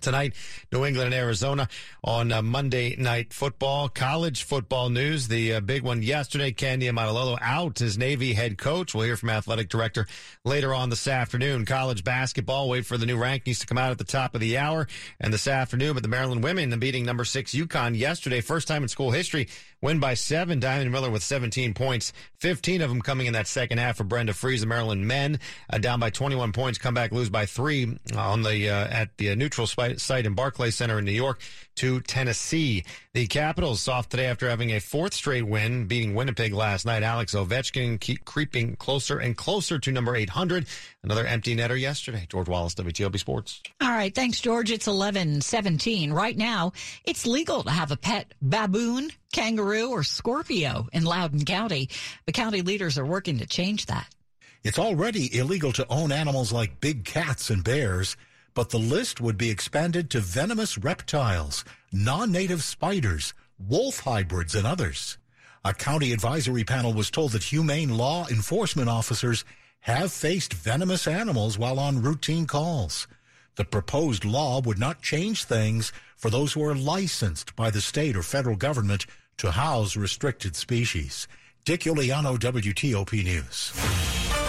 Tonight, 0.00 0.34
New 0.72 0.84
England 0.84 1.06
and 1.06 1.14
Arizona 1.14 1.68
on 2.02 2.32
uh, 2.32 2.42
Monday 2.42 2.96
Night 2.96 3.32
Football. 3.32 3.88
College 3.88 4.42
football 4.42 4.90
news. 4.90 5.28
The 5.28 5.54
uh, 5.54 5.60
big 5.60 5.82
one 5.82 6.02
yesterday, 6.02 6.52
Ken 6.52 6.80
Niumatalolo 6.80 7.38
out 7.40 7.80
as 7.80 7.96
Navy 7.96 8.34
head 8.34 8.58
coach. 8.58 8.94
We'll 8.94 9.04
hear 9.04 9.16
from 9.16 9.30
athletic 9.30 9.68
director 9.68 10.06
later 10.44 10.74
on 10.74 10.90
this 10.90 11.08
afternoon. 11.08 11.64
College 11.64 12.04
basketball, 12.04 12.68
wait 12.68 12.84
for 12.84 12.98
the 12.98 13.06
new 13.06 13.16
rankings 13.16 13.60
to 13.60 13.66
come 13.66 13.78
out 13.78 13.90
at 13.90 13.98
the 13.98 14.04
top 14.04 14.34
of 14.34 14.40
the 14.40 14.58
hour. 14.58 14.86
And 15.20 15.32
this 15.32 15.46
afternoon, 15.46 15.94
but 15.94 16.02
the 16.02 16.08
Maryland 16.08 16.44
women 16.44 16.70
the 16.70 16.76
beating 16.76 17.04
number 17.04 17.24
six 17.24 17.54
UConn 17.54 17.96
yesterday. 17.96 18.40
First 18.40 18.68
time 18.68 18.82
in 18.82 18.88
school 18.88 19.10
history 19.10 19.48
Win 19.84 20.00
by 20.00 20.14
seven. 20.14 20.60
Diamond 20.60 20.90
Miller 20.92 21.10
with 21.10 21.22
17 21.22 21.74
points, 21.74 22.14
15 22.38 22.80
of 22.80 22.88
them 22.88 23.02
coming 23.02 23.26
in 23.26 23.34
that 23.34 23.46
second 23.46 23.76
half 23.76 23.98
for 23.98 24.04
Brenda 24.04 24.32
Frese. 24.32 24.60
The 24.60 24.66
Maryland 24.66 25.06
men 25.06 25.38
uh, 25.68 25.76
down 25.76 26.00
by 26.00 26.08
21 26.08 26.52
points, 26.52 26.78
come 26.78 26.94
back, 26.94 27.12
lose 27.12 27.28
by 27.28 27.44
three 27.44 27.98
on 28.16 28.42
the 28.42 28.70
uh, 28.70 28.88
at 28.88 29.14
the 29.18 29.28
uh, 29.28 29.34
neutral 29.34 29.66
site 29.66 30.24
in 30.24 30.32
Barclays 30.32 30.74
Center 30.74 30.98
in 30.98 31.04
New 31.04 31.12
York 31.12 31.38
to 31.74 32.00
Tennessee. 32.00 32.82
The 33.14 33.28
Capitals 33.28 33.80
soft 33.80 34.10
today 34.10 34.26
after 34.26 34.50
having 34.50 34.72
a 34.72 34.80
fourth 34.80 35.14
straight 35.14 35.46
win, 35.46 35.86
beating 35.86 36.16
Winnipeg 36.16 36.52
last 36.52 36.84
night. 36.84 37.04
Alex 37.04 37.32
Ovechkin 37.32 38.00
keep 38.00 38.24
creeping 38.24 38.74
closer 38.74 39.20
and 39.20 39.36
closer 39.36 39.78
to 39.78 39.92
number 39.92 40.16
800. 40.16 40.66
Another 41.04 41.24
empty 41.24 41.54
netter 41.54 41.80
yesterday. 41.80 42.26
George 42.28 42.48
Wallace, 42.48 42.74
WTOP 42.74 43.16
Sports. 43.20 43.62
All 43.80 43.88
right. 43.88 44.12
Thanks, 44.12 44.40
George. 44.40 44.72
It's 44.72 44.88
1117. 44.88 46.12
Right 46.12 46.36
now, 46.36 46.72
it's 47.04 47.24
legal 47.24 47.62
to 47.62 47.70
have 47.70 47.92
a 47.92 47.96
pet 47.96 48.34
baboon, 48.42 49.10
kangaroo, 49.32 49.90
or 49.90 50.02
Scorpio 50.02 50.88
in 50.92 51.04
Loudoun 51.04 51.44
County. 51.44 51.90
The 52.26 52.32
county 52.32 52.62
leaders 52.62 52.98
are 52.98 53.06
working 53.06 53.38
to 53.38 53.46
change 53.46 53.86
that. 53.86 54.12
It's 54.64 54.80
already 54.80 55.38
illegal 55.38 55.70
to 55.74 55.86
own 55.88 56.10
animals 56.10 56.50
like 56.52 56.80
big 56.80 57.04
cats 57.04 57.48
and 57.48 57.62
bears 57.62 58.16
but 58.54 58.70
the 58.70 58.78
list 58.78 59.20
would 59.20 59.36
be 59.36 59.50
expanded 59.50 60.08
to 60.10 60.20
venomous 60.20 60.78
reptiles, 60.78 61.64
non-native 61.94 62.62
spiders, 62.62 63.34
wolf 63.58 64.00
hybrids, 64.00 64.54
and 64.54 64.66
others. 64.66 65.16
A 65.64 65.72
county 65.72 66.12
advisory 66.12 66.64
panel 66.64 66.92
was 66.92 67.10
told 67.10 67.32
that 67.32 67.44
humane 67.44 67.96
law 67.96 68.26
enforcement 68.28 68.88
officers 68.88 69.44
have 69.80 70.12
faced 70.12 70.52
venomous 70.52 71.06
animals 71.06 71.56
while 71.56 71.78
on 71.78 72.02
routine 72.02 72.46
calls. 72.46 73.06
The 73.56 73.64
proposed 73.64 74.24
law 74.24 74.60
would 74.60 74.78
not 74.78 75.02
change 75.02 75.44
things 75.44 75.92
for 76.16 76.30
those 76.30 76.52
who 76.52 76.64
are 76.64 76.74
licensed 76.74 77.54
by 77.54 77.70
the 77.70 77.80
state 77.80 78.16
or 78.16 78.22
federal 78.22 78.56
government 78.56 79.06
to 79.38 79.52
house 79.52 79.96
restricted 79.96 80.56
species. 80.56 81.28
Dick 81.64 81.82
Uliano, 81.82 82.36
WTOP 82.36 83.24
News. 83.24 84.43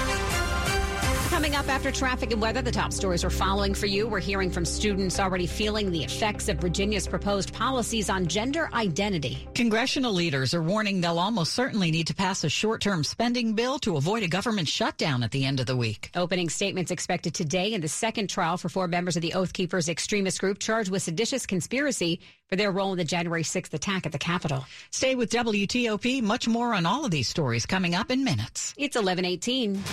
Coming 1.35 1.55
up 1.55 1.67
after 1.67 1.91
traffic 1.91 2.31
and 2.31 2.41
weather, 2.41 2.61
the 2.61 2.71
top 2.71 2.93
stories 2.93 3.25
we're 3.25 3.29
following 3.29 3.73
for 3.73 3.87
you. 3.87 4.07
We're 4.07 4.21
hearing 4.21 4.49
from 4.49 4.63
students 4.63 5.19
already 5.19 5.45
feeling 5.47 5.91
the 5.91 6.01
effects 6.01 6.47
of 6.47 6.59
Virginia's 6.59 7.09
proposed 7.09 7.53
policies 7.53 8.09
on 8.09 8.25
gender 8.25 8.69
identity. 8.71 9.45
Congressional 9.53 10.13
leaders 10.13 10.53
are 10.53 10.63
warning 10.63 11.01
they'll 11.01 11.19
almost 11.19 11.51
certainly 11.51 11.91
need 11.91 12.07
to 12.07 12.15
pass 12.15 12.45
a 12.45 12.49
short 12.49 12.79
term 12.79 13.03
spending 13.03 13.51
bill 13.51 13.79
to 13.79 13.97
avoid 13.97 14.23
a 14.23 14.29
government 14.29 14.69
shutdown 14.69 15.23
at 15.23 15.31
the 15.31 15.43
end 15.43 15.59
of 15.59 15.65
the 15.65 15.75
week. 15.75 16.09
Opening 16.15 16.47
statements 16.47 16.89
expected 16.89 17.33
today 17.33 17.73
in 17.73 17.81
the 17.81 17.89
second 17.89 18.29
trial 18.29 18.55
for 18.55 18.69
four 18.69 18.87
members 18.87 19.17
of 19.17 19.21
the 19.21 19.33
Oath 19.33 19.51
Keepers 19.51 19.89
extremist 19.89 20.39
group 20.39 20.59
charged 20.59 20.89
with 20.89 21.03
seditious 21.03 21.45
conspiracy 21.45 22.21
for 22.47 22.55
their 22.55 22.71
role 22.71 22.93
in 22.93 22.97
the 22.97 23.03
January 23.03 23.43
6th 23.43 23.73
attack 23.73 24.05
at 24.05 24.13
the 24.13 24.17
Capitol. 24.17 24.65
Stay 24.89 25.15
with 25.15 25.31
WTOP. 25.31 26.21
Much 26.23 26.47
more 26.47 26.73
on 26.73 26.85
all 26.85 27.03
of 27.03 27.11
these 27.11 27.27
stories 27.27 27.65
coming 27.65 27.93
up 27.93 28.09
in 28.09 28.23
minutes. 28.23 28.73
It's 28.77 28.95
1118. 28.95 29.83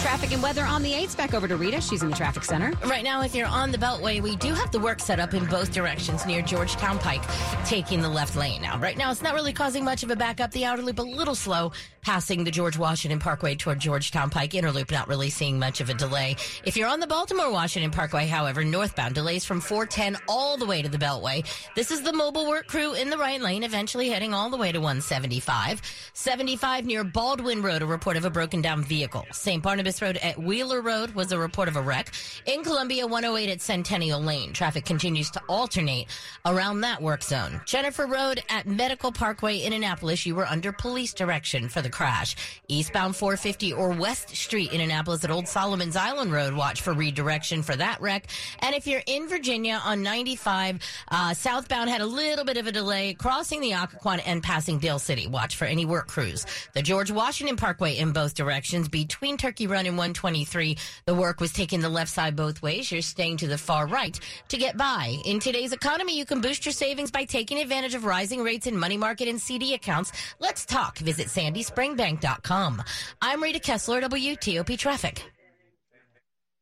Traffic 0.00 0.32
and 0.32 0.42
weather 0.42 0.64
on 0.64 0.82
the 0.82 0.92
8s. 0.92 1.14
Back 1.16 1.34
over 1.34 1.46
to 1.46 1.56
Rita. 1.56 1.80
She's 1.80 2.02
in 2.02 2.08
the 2.10 2.16
traffic 2.16 2.42
center. 2.42 2.72
Right 2.86 3.04
now, 3.04 3.22
if 3.22 3.34
you're 3.34 3.46
on 3.46 3.70
the 3.70 3.76
Beltway, 3.76 4.22
we 4.22 4.34
do 4.36 4.54
have 4.54 4.70
the 4.70 4.80
work 4.80 4.98
set 4.98 5.20
up 5.20 5.34
in 5.34 5.44
both 5.44 5.72
directions 5.72 6.24
near 6.24 6.40
Georgetown 6.40 6.98
Pike, 6.98 7.22
taking 7.66 8.00
the 8.00 8.08
left 8.08 8.34
lane 8.34 8.62
now. 8.62 8.78
Right 8.78 8.96
now, 8.96 9.10
it's 9.10 9.22
not 9.22 9.34
really 9.34 9.52
causing 9.52 9.84
much 9.84 10.02
of 10.02 10.10
a 10.10 10.16
backup. 10.16 10.52
The 10.52 10.64
outer 10.64 10.82
loop 10.82 10.98
a 10.98 11.02
little 11.02 11.34
slow, 11.34 11.72
passing 12.00 12.44
the 12.44 12.50
George 12.50 12.78
Washington 12.78 13.18
Parkway 13.18 13.54
toward 13.54 13.78
Georgetown 13.78 14.30
Pike. 14.30 14.54
Inner 14.54 14.72
loop 14.72 14.90
not 14.90 15.06
really 15.06 15.28
seeing 15.28 15.58
much 15.58 15.82
of 15.82 15.90
a 15.90 15.94
delay. 15.94 16.34
If 16.64 16.78
you're 16.78 16.88
on 16.88 17.00
the 17.00 17.06
Baltimore 17.06 17.52
Washington 17.52 17.90
Parkway, 17.90 18.26
however, 18.26 18.64
northbound 18.64 19.14
delays 19.14 19.44
from 19.44 19.60
410 19.60 20.16
all 20.28 20.56
the 20.56 20.66
way 20.66 20.80
to 20.80 20.88
the 20.88 20.98
Beltway. 20.98 21.46
This 21.76 21.90
is 21.90 22.02
the 22.02 22.12
mobile 22.12 22.48
work 22.48 22.66
crew 22.66 22.94
in 22.94 23.10
the 23.10 23.18
right 23.18 23.40
lane, 23.40 23.64
eventually 23.64 24.08
heading 24.08 24.32
all 24.32 24.48
the 24.48 24.56
way 24.56 24.72
to 24.72 24.78
175. 24.78 25.82
75 26.14 26.86
near 26.86 27.04
Baldwin 27.04 27.60
Road, 27.60 27.82
a 27.82 27.86
report 27.86 28.16
of 28.16 28.24
a 28.24 28.30
broken 28.30 28.62
down 28.62 28.82
vehicle. 28.82 29.26
St. 29.32 29.62
Barnabas 29.62 29.89
Road 30.00 30.16
at 30.18 30.38
Wheeler 30.38 30.80
Road 30.80 31.14
was 31.14 31.32
a 31.32 31.38
report 31.38 31.68
of 31.68 31.76
a 31.76 31.82
wreck. 31.82 32.12
In 32.46 32.62
Columbia, 32.62 33.06
108 33.06 33.50
at 33.50 33.60
Centennial 33.60 34.20
Lane. 34.20 34.52
Traffic 34.52 34.84
continues 34.84 35.30
to 35.32 35.42
alternate 35.48 36.06
around 36.46 36.82
that 36.82 37.02
work 37.02 37.22
zone. 37.22 37.60
Jennifer 37.66 38.06
Road 38.06 38.42
at 38.48 38.66
Medical 38.66 39.10
Parkway 39.10 39.58
in 39.58 39.72
Annapolis, 39.72 40.24
you 40.24 40.34
were 40.34 40.46
under 40.46 40.72
police 40.72 41.12
direction 41.12 41.68
for 41.68 41.82
the 41.82 41.90
crash. 41.90 42.36
Eastbound 42.68 43.16
450 43.16 43.72
or 43.72 43.90
West 43.90 44.30
Street 44.36 44.72
in 44.72 44.80
Annapolis 44.80 45.24
at 45.24 45.30
Old 45.30 45.48
Solomon's 45.48 45.96
Island 45.96 46.32
Road, 46.32 46.54
watch 46.54 46.82
for 46.82 46.92
redirection 46.92 47.62
for 47.62 47.74
that 47.76 48.00
wreck. 48.00 48.26
And 48.60 48.74
if 48.74 48.86
you're 48.86 49.02
in 49.06 49.28
Virginia 49.28 49.80
on 49.84 50.02
95, 50.02 50.78
uh, 51.08 51.34
southbound 51.34 51.90
had 51.90 52.00
a 52.00 52.06
little 52.06 52.44
bit 52.44 52.56
of 52.56 52.66
a 52.66 52.72
delay 52.72 53.14
crossing 53.14 53.60
the 53.60 53.72
Occoquan 53.72 54.20
and 54.24 54.42
passing 54.42 54.78
Dale 54.78 54.98
City. 54.98 55.26
Watch 55.26 55.56
for 55.56 55.64
any 55.64 55.84
work 55.84 56.08
crews. 56.08 56.46
The 56.74 56.82
George 56.82 57.10
Washington 57.10 57.56
Parkway 57.56 57.96
in 57.96 58.12
both 58.12 58.34
directions 58.34 58.88
between 58.88 59.36
Turkey 59.36 59.66
Run 59.80 59.86
and 59.86 59.96
123. 59.96 60.76
The 61.06 61.14
work 61.14 61.40
was 61.40 61.54
taking 61.54 61.80
the 61.80 61.88
left 61.88 62.10
side 62.10 62.36
both 62.36 62.60
ways. 62.60 62.92
You're 62.92 63.00
staying 63.00 63.38
to 63.38 63.46
the 63.46 63.56
far 63.56 63.86
right 63.86 64.18
to 64.48 64.58
get 64.58 64.76
by. 64.76 65.16
In 65.24 65.40
today's 65.40 65.72
economy, 65.72 66.18
you 66.18 66.26
can 66.26 66.42
boost 66.42 66.66
your 66.66 66.74
savings 66.74 67.10
by 67.10 67.24
taking 67.24 67.58
advantage 67.58 67.94
of 67.94 68.04
rising 68.04 68.42
rates 68.42 68.66
in 68.66 68.76
money 68.76 68.98
market 68.98 69.26
and 69.26 69.40
CD 69.40 69.72
accounts. 69.72 70.12
Let's 70.38 70.66
talk. 70.66 70.98
Visit 70.98 71.28
sandyspringbank.com. 71.28 72.82
I'm 73.22 73.42
Rita 73.42 73.60
Kessler, 73.60 74.02
WTOP 74.02 74.78
Traffic. 74.78 75.24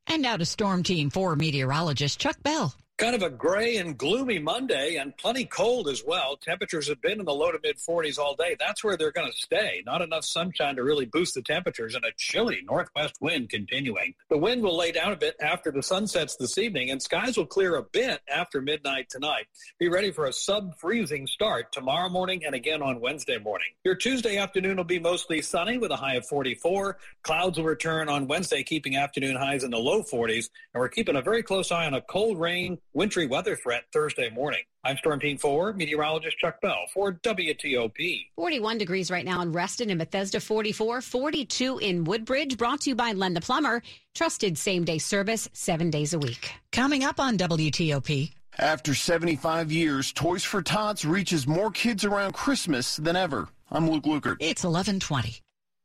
And 0.06 0.22
now 0.22 0.36
to 0.36 0.44
Storm 0.44 0.84
Team 0.84 1.10
4 1.10 1.34
meteorologist 1.34 2.20
Chuck 2.20 2.40
Bell. 2.44 2.72
Kind 2.98 3.14
of 3.14 3.22
a 3.22 3.30
gray 3.30 3.76
and 3.76 3.96
gloomy 3.96 4.40
Monday 4.40 4.96
and 4.96 5.16
plenty 5.16 5.44
cold 5.44 5.88
as 5.88 6.02
well. 6.04 6.36
Temperatures 6.36 6.88
have 6.88 7.00
been 7.00 7.20
in 7.20 7.26
the 7.26 7.32
low 7.32 7.52
to 7.52 7.60
mid 7.62 7.76
40s 7.76 8.18
all 8.18 8.34
day. 8.34 8.56
That's 8.58 8.82
where 8.82 8.96
they're 8.96 9.12
going 9.12 9.30
to 9.30 9.38
stay. 9.38 9.84
Not 9.86 10.02
enough 10.02 10.24
sunshine 10.24 10.74
to 10.74 10.82
really 10.82 11.06
boost 11.06 11.36
the 11.36 11.42
temperatures 11.42 11.94
and 11.94 12.04
a 12.04 12.10
chilly 12.16 12.60
northwest 12.68 13.14
wind 13.20 13.50
continuing. 13.50 14.14
The 14.30 14.36
wind 14.36 14.64
will 14.64 14.76
lay 14.76 14.90
down 14.90 15.12
a 15.12 15.16
bit 15.16 15.36
after 15.40 15.70
the 15.70 15.80
sun 15.80 16.08
sets 16.08 16.34
this 16.34 16.58
evening 16.58 16.90
and 16.90 17.00
skies 17.00 17.36
will 17.36 17.46
clear 17.46 17.76
a 17.76 17.84
bit 17.84 18.20
after 18.28 18.60
midnight 18.60 19.08
tonight. 19.08 19.46
Be 19.78 19.88
ready 19.88 20.10
for 20.10 20.26
a 20.26 20.32
sub 20.32 20.76
freezing 20.76 21.28
start 21.28 21.70
tomorrow 21.70 22.08
morning 22.08 22.44
and 22.44 22.56
again 22.56 22.82
on 22.82 23.00
Wednesday 23.00 23.38
morning. 23.38 23.68
Your 23.84 23.94
Tuesday 23.94 24.38
afternoon 24.38 24.76
will 24.76 24.82
be 24.82 24.98
mostly 24.98 25.40
sunny 25.40 25.78
with 25.78 25.92
a 25.92 25.96
high 25.96 26.16
of 26.16 26.26
44. 26.26 26.98
Clouds 27.22 27.58
will 27.58 27.64
return 27.64 28.08
on 28.08 28.26
Wednesday, 28.26 28.64
keeping 28.64 28.96
afternoon 28.96 29.36
highs 29.36 29.62
in 29.62 29.70
the 29.70 29.78
low 29.78 30.02
40s. 30.02 30.50
And 30.74 30.80
we're 30.80 30.88
keeping 30.88 31.14
a 31.14 31.22
very 31.22 31.44
close 31.44 31.70
eye 31.70 31.86
on 31.86 31.94
a 31.94 32.02
cold 32.02 32.40
rain 32.40 32.76
wintry 32.98 33.28
weather 33.28 33.54
threat 33.54 33.84
Thursday 33.92 34.28
morning. 34.28 34.58
I'm 34.82 34.96
Storm 34.96 35.20
Team 35.20 35.38
4 35.38 35.72
meteorologist 35.74 36.36
Chuck 36.38 36.60
Bell 36.60 36.86
for 36.92 37.12
WTOP. 37.12 38.26
41 38.34 38.76
degrees 38.76 39.08
right 39.08 39.24
now 39.24 39.40
in 39.40 39.52
Reston 39.52 39.90
and 39.90 40.00
Bethesda, 40.00 40.40
44, 40.40 41.00
42 41.00 41.78
in 41.78 42.02
Woodbridge. 42.02 42.58
Brought 42.58 42.80
to 42.80 42.90
you 42.90 42.96
by 42.96 43.12
Len 43.12 43.34
the 43.34 43.40
Plumber. 43.40 43.82
Trusted 44.16 44.58
same 44.58 44.84
day 44.84 44.98
service 44.98 45.48
seven 45.52 45.90
days 45.90 46.12
a 46.12 46.18
week. 46.18 46.50
Coming 46.72 47.04
up 47.04 47.20
on 47.20 47.38
WTOP. 47.38 48.32
After 48.58 48.92
75 48.92 49.70
years, 49.70 50.12
Toys 50.12 50.42
for 50.42 50.60
Tots 50.60 51.04
reaches 51.04 51.46
more 51.46 51.70
kids 51.70 52.04
around 52.04 52.32
Christmas 52.32 52.96
than 52.96 53.14
ever. 53.14 53.46
I'm 53.70 53.88
Luke 53.88 54.06
Lukert. 54.06 54.38
It's 54.40 54.64
1120. 54.64 55.36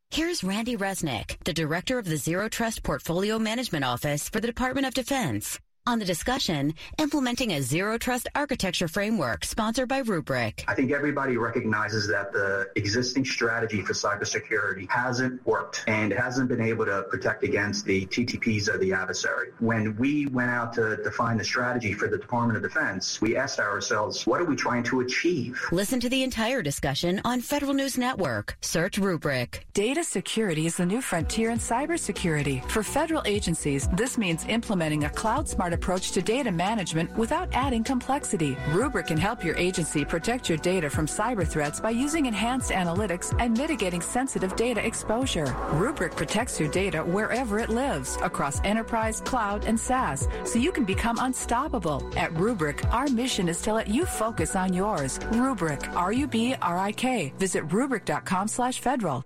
Here's 0.10 0.44
Randy 0.44 0.76
Resnick, 0.78 1.38
the 1.44 1.54
director 1.54 2.00
of 2.00 2.06
the 2.06 2.18
Zero 2.18 2.50
Trust 2.50 2.82
Portfolio 2.82 3.38
Management 3.38 3.86
Office 3.86 4.30
for 4.30 4.40
the 4.40 4.48
Department 4.48 4.88
of 4.88 4.96
Defense 4.96 5.60
on 5.86 6.00
the 6.00 6.06
discussion 6.06 6.74
implementing 6.98 7.52
a 7.52 7.62
zero 7.62 7.98
trust 7.98 8.28
architecture 8.36 8.88
framework 8.88 9.44
sponsored 9.44 9.90
by 9.90 10.02
Rubrik. 10.02 10.64
I 10.68 10.76
think 10.76 10.92
everybody 10.92 11.36
recognizes 11.36 12.08
that 12.08 12.32
the 12.32 12.70
existing 12.76 13.26
strategy 13.26 13.82
for 13.82 13.94
cybersecurity 13.94 14.90
hasn't 14.90 15.46
worked 15.46 15.84
and 15.88 16.14
hasn't 16.14 16.48
been 16.48 16.62
able 16.62 16.86
to 16.86 17.04
protect 17.10 17.44
against 17.44 17.86
the 17.86 18.06
TTPs 18.06 18.74
of 18.74 18.80
the 18.80 18.94
adversary. 18.94 19.50
When 19.60 19.98
we 19.98 20.28
went 20.28 20.52
out 20.52 20.74
to 20.74 20.98
define 21.04 21.38
the 21.38 21.44
strategy 21.44 21.94
for 21.94 22.08
the 22.08 22.18
Department 22.18 22.58
of 22.58 22.64
Defense, 22.64 23.20
we 23.20 23.36
asked 23.36 23.60
ourselves, 23.60 24.26
what 24.26 24.40
are 24.40 24.46
we 24.46 24.56
trying 24.56 24.84
to 24.84 25.02
achieve? 25.02 25.60
Listen 25.72 26.00
to 26.00 26.10
the 26.10 26.24
entire 26.24 26.62
discussion 26.62 27.20
on 27.26 27.42
Federal 27.42 27.74
News 27.74 27.98
Network. 27.98 28.56
Search 28.62 29.00
Rubrik. 29.00 29.60
Data 29.74 30.04
security 30.04 30.66
is 30.66 30.78
the 30.78 30.86
new 30.86 31.02
frontier 31.02 31.50
in 31.50 31.58
cybersecurity. 31.58 32.64
For 32.70 32.84
federal 32.84 33.22
agencies, 33.26 33.90
this 33.94 34.18
means 34.18 34.46
implementing 34.48 35.04
a 35.04 35.10
cloud 35.10 35.50
smart 35.50 35.73
approach 35.74 36.12
to 36.12 36.22
data 36.22 36.52
management 36.52 37.16
without 37.18 37.50
adding 37.54 37.84
complexity. 37.84 38.56
Rubrik 38.72 39.08
can 39.08 39.18
help 39.18 39.44
your 39.44 39.58
agency 39.58 40.06
protect 40.06 40.48
your 40.48 40.58
data 40.58 40.90
from 40.90 41.06
cyber 41.06 41.46
threats 41.46 41.80
by 41.80 41.90
using 41.90 42.26
enhanced 42.26 42.72
analytics 42.72 43.36
and 43.40 43.58
mitigating 43.58 44.02
sensitive 44.02 44.56
data 44.56 44.86
exposure. 44.86 45.48
Rubrik 45.72 46.16
protects 46.16 46.60
your 46.60 46.70
data 46.70 47.00
wherever 47.00 47.60
it 47.60 47.70
lives, 47.70 48.18
across 48.22 48.62
enterprise, 48.64 49.22
cloud, 49.22 49.66
and 49.66 49.80
SaaS, 49.80 50.28
so 50.46 50.60
you 50.60 50.72
can 50.72 50.86
become 50.86 51.18
unstoppable. 51.20 52.02
At 52.16 52.34
Rubrik, 52.34 52.92
our 52.94 53.08
mission 53.10 53.50
is 53.50 53.62
to 53.64 53.74
let 53.74 53.88
you 53.88 54.06
focus 54.06 54.56
on 54.56 54.74
yours. 54.74 55.20
Rubrik, 55.34 55.94
R-U-B-R-I-K. 55.96 57.34
Visit 57.38 57.68
Rubrik.com 57.68 58.48
slash 58.48 58.80
federal. 58.80 59.24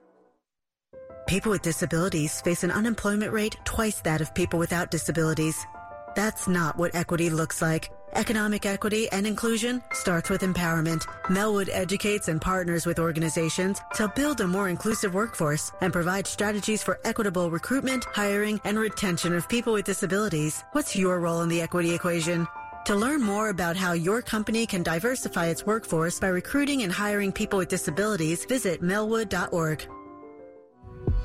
People 1.28 1.52
with 1.52 1.62
disabilities 1.62 2.40
face 2.40 2.64
an 2.64 2.72
unemployment 2.72 3.34
rate 3.34 3.58
twice 3.66 4.00
that 4.02 4.22
of 4.22 4.34
people 4.34 4.58
without 4.58 4.92
disabilities. 4.92 5.68
That's 6.16 6.48
not 6.48 6.78
what 6.78 6.96
equity 6.96 7.30
looks 7.30 7.62
like. 7.62 7.90
Economic 8.14 8.66
equity 8.66 9.10
and 9.12 9.28
inclusion 9.28 9.84
starts 9.92 10.30
with 10.30 10.42
empowerment. 10.42 11.06
Melwood 11.26 11.70
educates 11.72 12.30
and 12.30 12.42
partners 12.42 12.86
with 12.86 13.00
organizations 13.00 13.82
to 13.96 14.08
build 14.16 14.42
a 14.42 14.48
more 14.48 14.70
inclusive 14.70 15.14
workforce 15.14 15.72
and 15.82 15.94
provide 15.94 16.26
strategies 16.26 16.82
for 16.82 17.00
equitable 17.04 17.52
recruitment, 17.52 18.06
hiring, 18.06 18.60
and 18.64 18.80
retention 18.80 19.36
of 19.36 19.50
people 19.50 19.74
with 19.74 19.86
disabilities. 19.86 20.64
What's 20.72 20.96
your 20.96 21.20
role 21.20 21.42
in 21.42 21.50
the 21.50 21.62
equity 21.62 21.94
equation? 21.94 22.48
To 22.86 22.96
learn 22.96 23.22
more 23.22 23.50
about 23.50 23.76
how 23.76 23.92
your 23.92 24.22
company 24.22 24.66
can 24.66 24.82
diversify 24.82 25.48
its 25.48 25.66
workforce 25.66 26.22
by 26.22 26.30
recruiting 26.30 26.84
and 26.84 26.92
hiring 26.92 27.34
people 27.34 27.60
with 27.60 27.68
disabilities, 27.68 28.46
visit 28.46 28.82
melwood.org. 28.82 29.88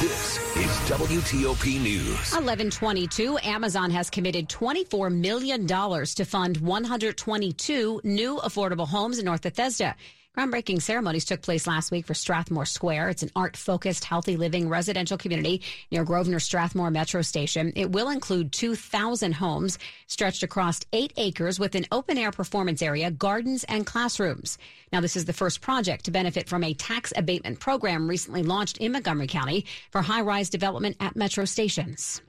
This 0.00 0.38
is 0.56 0.70
WTOP 0.88 1.78
News. 1.82 2.32
1122, 2.32 3.36
Amazon 3.42 3.90
has 3.90 4.08
committed 4.08 4.48
$24 4.48 5.14
million 5.14 5.66
to 5.66 6.24
fund 6.24 6.56
122 6.56 8.00
new 8.02 8.38
affordable 8.38 8.88
homes 8.88 9.18
in 9.18 9.26
North 9.26 9.42
Bethesda. 9.42 9.94
Groundbreaking 10.38 10.80
ceremonies 10.80 11.24
took 11.24 11.42
place 11.42 11.66
last 11.66 11.90
week 11.90 12.06
for 12.06 12.14
Strathmore 12.14 12.64
Square. 12.64 13.08
It's 13.08 13.24
an 13.24 13.32
art 13.34 13.56
focused, 13.56 14.04
healthy 14.04 14.36
living 14.36 14.68
residential 14.68 15.18
community 15.18 15.60
near 15.90 16.04
Grosvenor 16.04 16.38
Strathmore 16.38 16.92
Metro 16.92 17.20
Station. 17.22 17.72
It 17.74 17.90
will 17.90 18.08
include 18.10 18.52
2,000 18.52 19.32
homes 19.32 19.76
stretched 20.06 20.44
across 20.44 20.80
eight 20.92 21.12
acres 21.16 21.58
with 21.58 21.74
an 21.74 21.84
open 21.90 22.16
air 22.16 22.30
performance 22.30 22.80
area, 22.80 23.10
gardens, 23.10 23.64
and 23.64 23.84
classrooms. 23.84 24.56
Now, 24.92 25.00
this 25.00 25.16
is 25.16 25.24
the 25.24 25.32
first 25.32 25.62
project 25.62 26.04
to 26.04 26.12
benefit 26.12 26.48
from 26.48 26.62
a 26.62 26.74
tax 26.74 27.12
abatement 27.16 27.58
program 27.58 28.08
recently 28.08 28.44
launched 28.44 28.78
in 28.78 28.92
Montgomery 28.92 29.26
County 29.26 29.66
for 29.90 30.00
high 30.00 30.22
rise 30.22 30.48
development 30.48 30.96
at 31.00 31.16
metro 31.16 31.44
stations. 31.44 32.22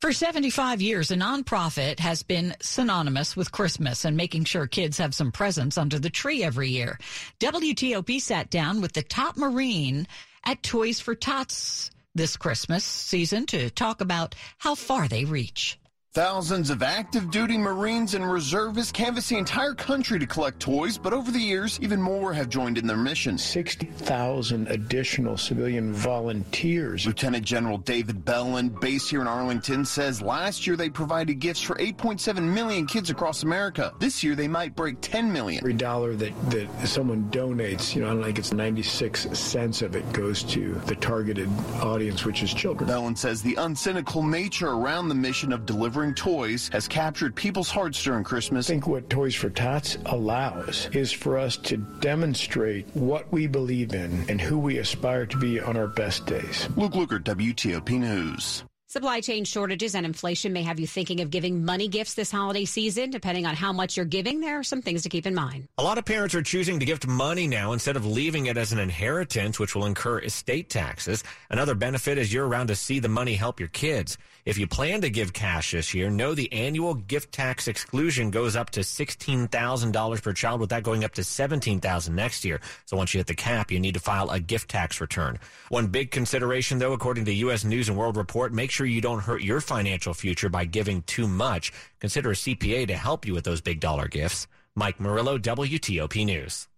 For 0.00 0.12
75 0.12 0.80
years, 0.80 1.10
a 1.10 1.16
nonprofit 1.16 1.98
has 1.98 2.22
been 2.22 2.54
synonymous 2.60 3.34
with 3.34 3.50
Christmas 3.50 4.04
and 4.04 4.16
making 4.16 4.44
sure 4.44 4.68
kids 4.68 4.96
have 4.98 5.12
some 5.12 5.32
presents 5.32 5.76
under 5.76 5.98
the 5.98 6.08
tree 6.08 6.44
every 6.44 6.68
year. 6.68 7.00
WTOP 7.40 8.20
sat 8.20 8.48
down 8.48 8.80
with 8.80 8.92
the 8.92 9.02
top 9.02 9.36
Marine 9.36 10.06
at 10.44 10.62
Toys 10.62 11.00
for 11.00 11.16
Tots 11.16 11.90
this 12.14 12.36
Christmas 12.36 12.84
season 12.84 13.44
to 13.46 13.70
talk 13.70 14.00
about 14.00 14.36
how 14.58 14.76
far 14.76 15.08
they 15.08 15.24
reach. 15.24 15.80
Thousands 16.18 16.70
of 16.70 16.82
active 16.82 17.30
duty 17.30 17.56
Marines 17.56 18.14
and 18.14 18.28
reservists 18.28 18.90
canvass 18.90 19.28
the 19.28 19.36
entire 19.36 19.72
country 19.72 20.18
to 20.18 20.26
collect 20.26 20.58
toys, 20.58 20.98
but 20.98 21.12
over 21.12 21.30
the 21.30 21.38
years, 21.38 21.78
even 21.80 22.02
more 22.02 22.32
have 22.32 22.48
joined 22.48 22.76
in 22.76 22.88
their 22.88 22.96
mission. 22.96 23.38
60,000 23.38 24.66
additional 24.66 25.36
civilian 25.36 25.92
volunteers. 25.92 27.06
Lieutenant 27.06 27.44
General 27.44 27.78
David 27.78 28.24
Bellon, 28.24 28.68
based 28.68 29.08
here 29.10 29.20
in 29.20 29.28
Arlington, 29.28 29.84
says 29.84 30.20
last 30.20 30.66
year 30.66 30.74
they 30.74 30.90
provided 30.90 31.38
gifts 31.38 31.62
for 31.62 31.76
8.7 31.76 32.42
million 32.42 32.88
kids 32.88 33.10
across 33.10 33.44
America. 33.44 33.92
This 34.00 34.24
year 34.24 34.34
they 34.34 34.48
might 34.48 34.74
break 34.74 35.00
10 35.00 35.32
million. 35.32 35.62
Every 35.62 35.72
dollar 35.72 36.16
that, 36.16 36.50
that 36.50 36.88
someone 36.88 37.30
donates, 37.30 37.94
you 37.94 38.02
know, 38.02 38.16
like 38.16 38.40
it's 38.40 38.52
96 38.52 39.38
cents 39.38 39.82
of 39.82 39.94
it 39.94 40.12
goes 40.12 40.42
to 40.42 40.74
the 40.86 40.96
targeted 40.96 41.48
audience, 41.74 42.24
which 42.24 42.42
is 42.42 42.52
children. 42.52 42.88
Bellon 42.88 43.14
says 43.14 43.40
the 43.40 43.54
uncynical 43.54 44.28
nature 44.28 44.70
around 44.70 45.08
the 45.08 45.14
mission 45.14 45.52
of 45.52 45.64
delivering 45.64 46.07
toys 46.14 46.68
has 46.72 46.88
captured 46.88 47.34
people's 47.34 47.70
hearts 47.70 48.02
during 48.02 48.24
Christmas. 48.24 48.68
I 48.68 48.72
think 48.72 48.86
what 48.86 49.10
Toys 49.10 49.34
for 49.34 49.50
Tots 49.50 49.98
allows 50.06 50.88
is 50.92 51.12
for 51.12 51.38
us 51.38 51.56
to 51.58 51.76
demonstrate 51.76 52.86
what 52.94 53.30
we 53.32 53.46
believe 53.46 53.94
in 53.94 54.24
and 54.28 54.40
who 54.40 54.58
we 54.58 54.78
aspire 54.78 55.26
to 55.26 55.36
be 55.38 55.60
on 55.60 55.76
our 55.76 55.88
best 55.88 56.26
days. 56.26 56.68
Luke 56.76 56.92
Lukert, 56.92 57.24
WTOP 57.24 57.98
News. 57.98 58.64
Supply 58.90 59.20
chain 59.20 59.44
shortages 59.44 59.94
and 59.94 60.06
inflation 60.06 60.54
may 60.54 60.62
have 60.62 60.80
you 60.80 60.86
thinking 60.86 61.20
of 61.20 61.28
giving 61.28 61.62
money 61.62 61.88
gifts 61.88 62.14
this 62.14 62.30
holiday 62.30 62.64
season. 62.64 63.10
Depending 63.10 63.44
on 63.44 63.54
how 63.54 63.70
much 63.70 63.98
you're 63.98 64.06
giving, 64.06 64.40
there 64.40 64.58
are 64.58 64.62
some 64.62 64.80
things 64.80 65.02
to 65.02 65.10
keep 65.10 65.26
in 65.26 65.34
mind. 65.34 65.68
A 65.76 65.82
lot 65.82 65.98
of 65.98 66.06
parents 66.06 66.34
are 66.34 66.40
choosing 66.40 66.80
to 66.80 66.86
gift 66.86 67.06
money 67.06 67.46
now 67.46 67.72
instead 67.72 67.96
of 67.96 68.06
leaving 68.06 68.46
it 68.46 68.56
as 68.56 68.72
an 68.72 68.78
inheritance, 68.78 69.58
which 69.58 69.74
will 69.74 69.84
incur 69.84 70.20
estate 70.20 70.70
taxes. 70.70 71.22
Another 71.50 71.74
benefit 71.74 72.16
is 72.16 72.32
you're 72.32 72.48
around 72.48 72.68
to 72.68 72.74
see 72.74 72.98
the 72.98 73.10
money 73.10 73.34
help 73.34 73.60
your 73.60 73.68
kids. 73.68 74.16
If 74.46 74.56
you 74.56 74.66
plan 74.66 75.02
to 75.02 75.10
give 75.10 75.34
cash 75.34 75.72
this 75.72 75.92
year, 75.92 76.08
know 76.08 76.32
the 76.32 76.50
annual 76.50 76.94
gift 76.94 77.30
tax 77.30 77.68
exclusion 77.68 78.30
goes 78.30 78.56
up 78.56 78.70
to 78.70 78.80
$16,000 78.80 80.22
per 80.22 80.32
child, 80.32 80.60
with 80.60 80.70
that 80.70 80.82
going 80.82 81.04
up 81.04 81.12
to 81.16 81.20
$17,000 81.20 82.08
next 82.08 82.42
year. 82.46 82.58
So 82.86 82.96
once 82.96 83.12
you 83.12 83.18
hit 83.18 83.26
the 83.26 83.34
cap, 83.34 83.70
you 83.70 83.80
need 83.80 83.92
to 83.92 84.00
file 84.00 84.30
a 84.30 84.40
gift 84.40 84.70
tax 84.70 85.02
return. 85.02 85.38
One 85.68 85.88
big 85.88 86.10
consideration, 86.10 86.78
though, 86.78 86.94
according 86.94 87.26
to 87.26 87.34
U.S. 87.34 87.64
News 87.64 87.90
and 87.90 87.98
World 87.98 88.16
Report, 88.16 88.54
make 88.54 88.70
sure 88.70 88.86
you 88.88 89.00
don't 89.00 89.20
hurt 89.20 89.42
your 89.42 89.60
financial 89.60 90.14
future 90.14 90.48
by 90.48 90.64
giving 90.64 91.02
too 91.02 91.28
much, 91.28 91.72
consider 92.00 92.30
a 92.30 92.34
CPA 92.34 92.86
to 92.88 92.96
help 92.96 93.26
you 93.26 93.34
with 93.34 93.44
those 93.44 93.60
big 93.60 93.80
dollar 93.80 94.08
gifts. 94.08 94.46
Mike 94.74 95.00
Murillo, 95.00 95.38
WTOP 95.38 96.24
News. 96.24 96.68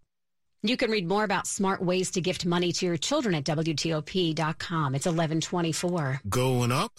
You 0.62 0.77
can 0.77 0.90
read 0.90 1.09
more 1.09 1.25
about 1.25 1.46
smart 1.46 1.83
ways 1.83 2.11
to 2.11 2.20
gift 2.20 2.44
money 2.44 2.70
to 2.73 2.87
your 2.87 2.99
children 2.99 3.35
at 3.35 3.44
WTOP.com. 3.44 4.94
It's 4.94 5.07
1124. 5.07 6.20
Going 6.29 6.70
up? 6.70 6.92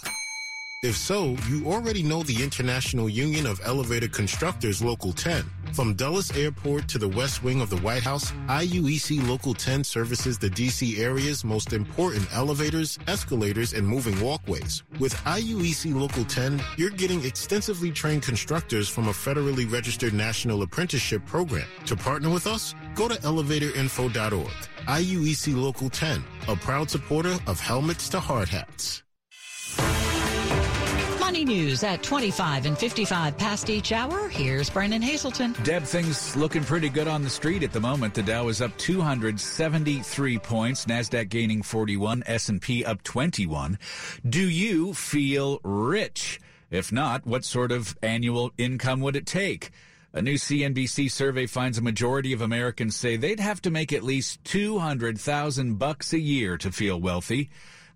If 0.84 0.98
so, 0.98 1.38
you 1.48 1.68
already 1.68 2.02
know 2.02 2.24
the 2.24 2.42
International 2.42 3.08
Union 3.08 3.46
of 3.46 3.62
Elevator 3.64 4.08
Constructors 4.08 4.82
Local 4.82 5.14
10. 5.14 5.46
From 5.74 5.94
Dulles 5.94 6.36
Airport 6.36 6.88
to 6.88 6.98
the 6.98 7.08
west 7.08 7.44
wing 7.44 7.62
of 7.62 7.70
the 7.70 7.78
White 7.78 8.02
House, 8.02 8.32
IUEC 8.48 9.28
Local 9.28 9.54
10 9.54 9.84
services 9.84 10.40
the 10.40 10.50
DC 10.50 10.98
area's 10.98 11.44
most 11.44 11.74
important 11.74 12.28
elevators, 12.34 12.98
escalators, 13.06 13.74
and 13.74 13.88
moving 13.88 14.20
walkways. 14.22 14.82
With 15.00 15.14
IUEC 15.18 15.94
Local 15.94 16.26
10, 16.26 16.60
you're 16.78 16.90
getting 16.90 17.24
extensively 17.26 17.92
trained 17.92 18.24
constructors 18.24 18.90
from 18.90 19.08
a 19.08 19.12
federally 19.12 19.72
registered 19.72 20.16
national 20.16 20.64
apprenticeship 20.64 21.24
program. 21.28 21.68
To 21.86 21.96
partner 21.96 22.32
with 22.32 22.48
us, 22.48 22.74
go 22.96 23.08
to 23.08 23.14
elevatorinfo.org. 23.22 24.52
IUEC 24.88 25.56
Local 25.56 25.92
10, 25.92 26.24
a 26.48 26.56
proud 26.56 26.90
supporter 26.90 27.38
of 27.46 27.60
helmets 27.60 28.10
to 28.10 28.20
hard 28.20 28.50
hats. 28.50 29.04
Money 31.32 31.46
news 31.46 31.82
at 31.86 32.04
25 32.04 32.66
and 32.66 32.78
55 32.78 33.38
past 33.38 33.70
each 33.70 33.94
hour. 33.94 34.28
Here's 34.28 34.70
Brennan 34.70 35.02
Haselton. 35.02 35.64
Deb, 35.64 35.84
things 35.84 36.36
looking 36.36 36.62
pretty 36.62 36.90
good 36.90 37.08
on 37.08 37.24
the 37.24 37.30
street 37.30 37.64
at 37.64 37.72
the 37.72 37.80
moment. 37.80 38.14
The 38.14 38.22
Dow 38.22 38.50
is 38.50 38.62
up 38.62 38.78
273 38.78 40.40
points, 40.40 40.88
Nasdaq 40.88 41.30
gaining 41.30 41.62
41, 41.62 42.24
S&P 42.26 42.84
up 42.84 43.02
21. 43.04 43.80
Do 44.28 44.42
you 44.42 44.94
feel 44.94 45.62
rich? 45.64 46.42
If 46.70 46.92
not, 46.92 47.26
what 47.26 47.46
sort 47.46 47.72
of 47.72 47.98
annual 48.04 48.52
income 48.58 49.00
would 49.00 49.16
it 49.16 49.26
take? 49.26 49.72
A 50.12 50.22
new 50.22 50.36
CNBC 50.36 51.10
survey 51.10 51.46
finds 51.46 51.78
a 51.78 51.82
majority 51.82 52.34
of 52.34 52.42
Americans 52.42 52.98
say 52.98 53.16
they'd 53.16 53.40
have 53.40 53.62
to 53.62 53.72
make 53.72 53.94
at 53.94 54.04
least 54.04 54.44
200,000 54.44 55.80
bucks 55.80 56.12
a 56.12 56.20
year 56.20 56.58
to 56.58 56.74
feel 56.74 57.00
wealthy. 57.00 57.50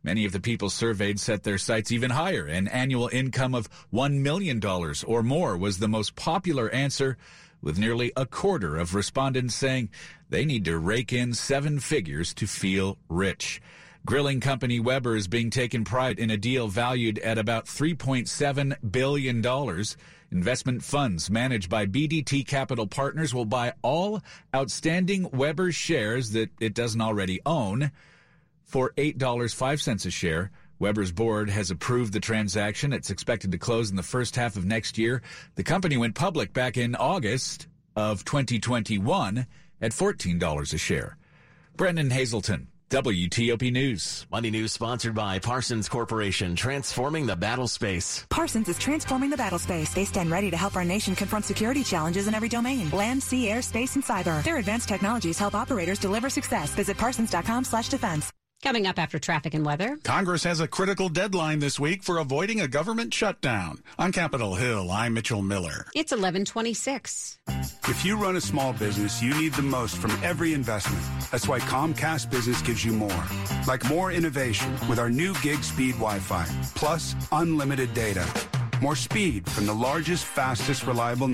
Many 0.06 0.26
of 0.26 0.34
the 0.34 0.40
people 0.40 0.70
surveyed 0.70 1.20
set 1.20 1.42
their 1.42 1.58
sights 1.58 1.92
even 1.92 2.12
higher. 2.12 2.46
An 2.46 2.68
annual 2.68 3.10
income 3.12 3.56
of 3.56 3.68
$1 3.92 4.20
million 4.20 4.64
or 4.64 5.24
more 5.24 5.58
was 5.58 5.80
the 5.80 5.88
most 5.88 6.16
popular 6.16 6.70
answer, 6.70 7.18
with 7.60 7.80
nearly 7.80 8.12
a 8.16 8.28
quarter 8.28 8.78
of 8.78 8.94
respondents 8.94 9.56
saying 9.56 9.90
they 10.30 10.46
need 10.46 10.64
to 10.66 10.78
rake 10.78 11.12
in 11.12 11.34
seven 11.34 11.80
figures 11.80 12.36
to 12.36 12.46
feel 12.46 13.00
rich. 13.10 13.60
Grilling 14.06 14.42
company 14.42 14.80
Weber 14.80 15.16
is 15.16 15.28
being 15.28 15.50
taken 15.50 15.84
pride 15.84 16.20
in 16.20 16.30
a 16.30 16.38
deal 16.38 16.68
valued 16.68 17.18
at 17.18 17.40
about 17.40 17.66
$3.7 17.66 18.92
billion. 18.92 19.84
Investment 20.30 20.84
funds 20.84 21.32
managed 21.32 21.68
by 21.68 21.88
BDT 21.88 22.46
Capital 22.46 22.86
Partners 22.86 23.34
will 23.34 23.46
buy 23.46 23.74
all 23.82 24.22
outstanding 24.56 25.28
Weber 25.32 25.72
shares 25.72 26.30
that 26.34 26.52
it 26.60 26.76
doesn't 26.76 27.02
already 27.02 27.42
own 27.44 27.92
for 28.66 28.92
$8.05 28.98 30.06
a 30.06 30.12
share. 30.12 30.52
Weber's 30.78 31.12
board 31.12 31.50
has 31.50 31.72
approved 31.72 32.12
the 32.12 32.20
transaction. 32.20 32.92
It's 32.92 33.10
expected 33.10 33.52
to 33.54 33.58
close 33.58 33.90
in 33.90 33.96
the 33.96 34.04
first 34.04 34.36
half 34.36 34.58
of 34.58 34.66
next 34.66 34.98
year. 34.98 35.22
The 35.56 35.64
company 35.64 35.96
went 35.96 36.16
public 36.16 36.52
back 36.52 36.76
in 36.76 36.96
August 36.96 37.68
of 37.96 38.26
2021 38.26 39.48
at 39.82 39.92
$14 39.92 40.74
a 40.74 40.78
share. 40.78 41.18
Brennan 41.78 42.10
Haselton, 42.10 42.68
WTOP 42.90 43.72
News. 43.72 44.26
Money 44.30 44.52
News 44.52 44.74
sponsored 44.74 45.16
by 45.16 45.40
Parsons 45.40 45.88
Corporation, 45.88 46.56
transforming 46.56 47.26
the 47.26 47.36
battle 47.36 47.68
space. 47.68 48.26
Parsons 48.30 48.68
is 48.68 48.78
transforming 48.78 49.30
the 49.30 49.38
battle 49.38 49.60
space. 49.60 49.94
They 49.94 50.06
stand 50.06 50.30
ready 50.30 50.52
to 50.52 50.58
help 50.58 50.76
our 50.76 50.86
nation 50.86 51.16
confront 51.16 51.46
security 51.46 51.84
challenges 51.84 52.28
in 52.28 52.36
every 52.36 52.50
domain. 52.50 52.90
Land, 52.92 53.24
sea, 53.24 53.50
air, 53.50 53.62
space, 53.62 53.96
and 53.96 54.04
cyber. 54.04 54.44
Their 54.44 54.58
advanced 54.58 54.90
technologies 54.90 55.38
help 55.38 55.56
operators 55.56 56.00
deliver 56.00 56.30
success. 56.30 56.72
Visit 56.76 56.98
parsons.com 56.98 57.64
slash 57.64 57.90
defense. 57.90 58.32
Coming 58.66 58.88
up 58.88 58.98
after 58.98 59.20
traffic 59.20 59.54
and 59.54 59.64
weather. 59.64 60.00
Congress 60.04 60.44
has 60.44 60.60
a 60.60 60.68
critical 60.68 61.08
deadline 61.08 61.60
this 61.60 61.80
week 61.80 62.02
for 62.02 62.18
avoiding 62.18 62.62
a 62.62 62.68
government 62.68 63.14
shutdown. 63.14 63.84
On 64.00 64.12
Capitol 64.12 64.56
Hill, 64.56 64.90
I'm 64.90 65.14
Mitchell 65.14 65.44
Miller. 65.44 65.86
It's 65.94 66.12
1126. 66.12 67.38
If 67.88 68.04
you 68.04 68.18
run 68.18 68.38
a 68.38 68.42
small 68.42 68.74
business, 68.74 69.22
you 69.22 69.36
need 69.36 69.54
the 69.54 69.62
most 69.62 69.98
from 69.98 70.10
every 70.24 70.56
investment. 70.56 71.04
That's 71.30 71.48
why 71.48 71.60
Comcast 71.60 72.32
Business 72.32 72.64
gives 72.64 72.84
you 72.84 72.92
more. 72.92 73.24
Like 73.68 73.88
more 73.88 74.12
innovation 74.12 74.74
with 74.90 74.98
our 74.98 75.12
new 75.12 75.36
gig 75.44 75.64
speed 75.64 75.94
Wi-Fi, 75.94 76.48
plus 76.74 77.16
unlimited 77.32 77.94
data. 77.94 78.26
More 78.82 78.96
speed 78.96 79.48
from 79.48 79.68
the 79.68 79.74
largest, 79.76 80.26
fastest, 80.26 80.88
reliable 80.88 81.28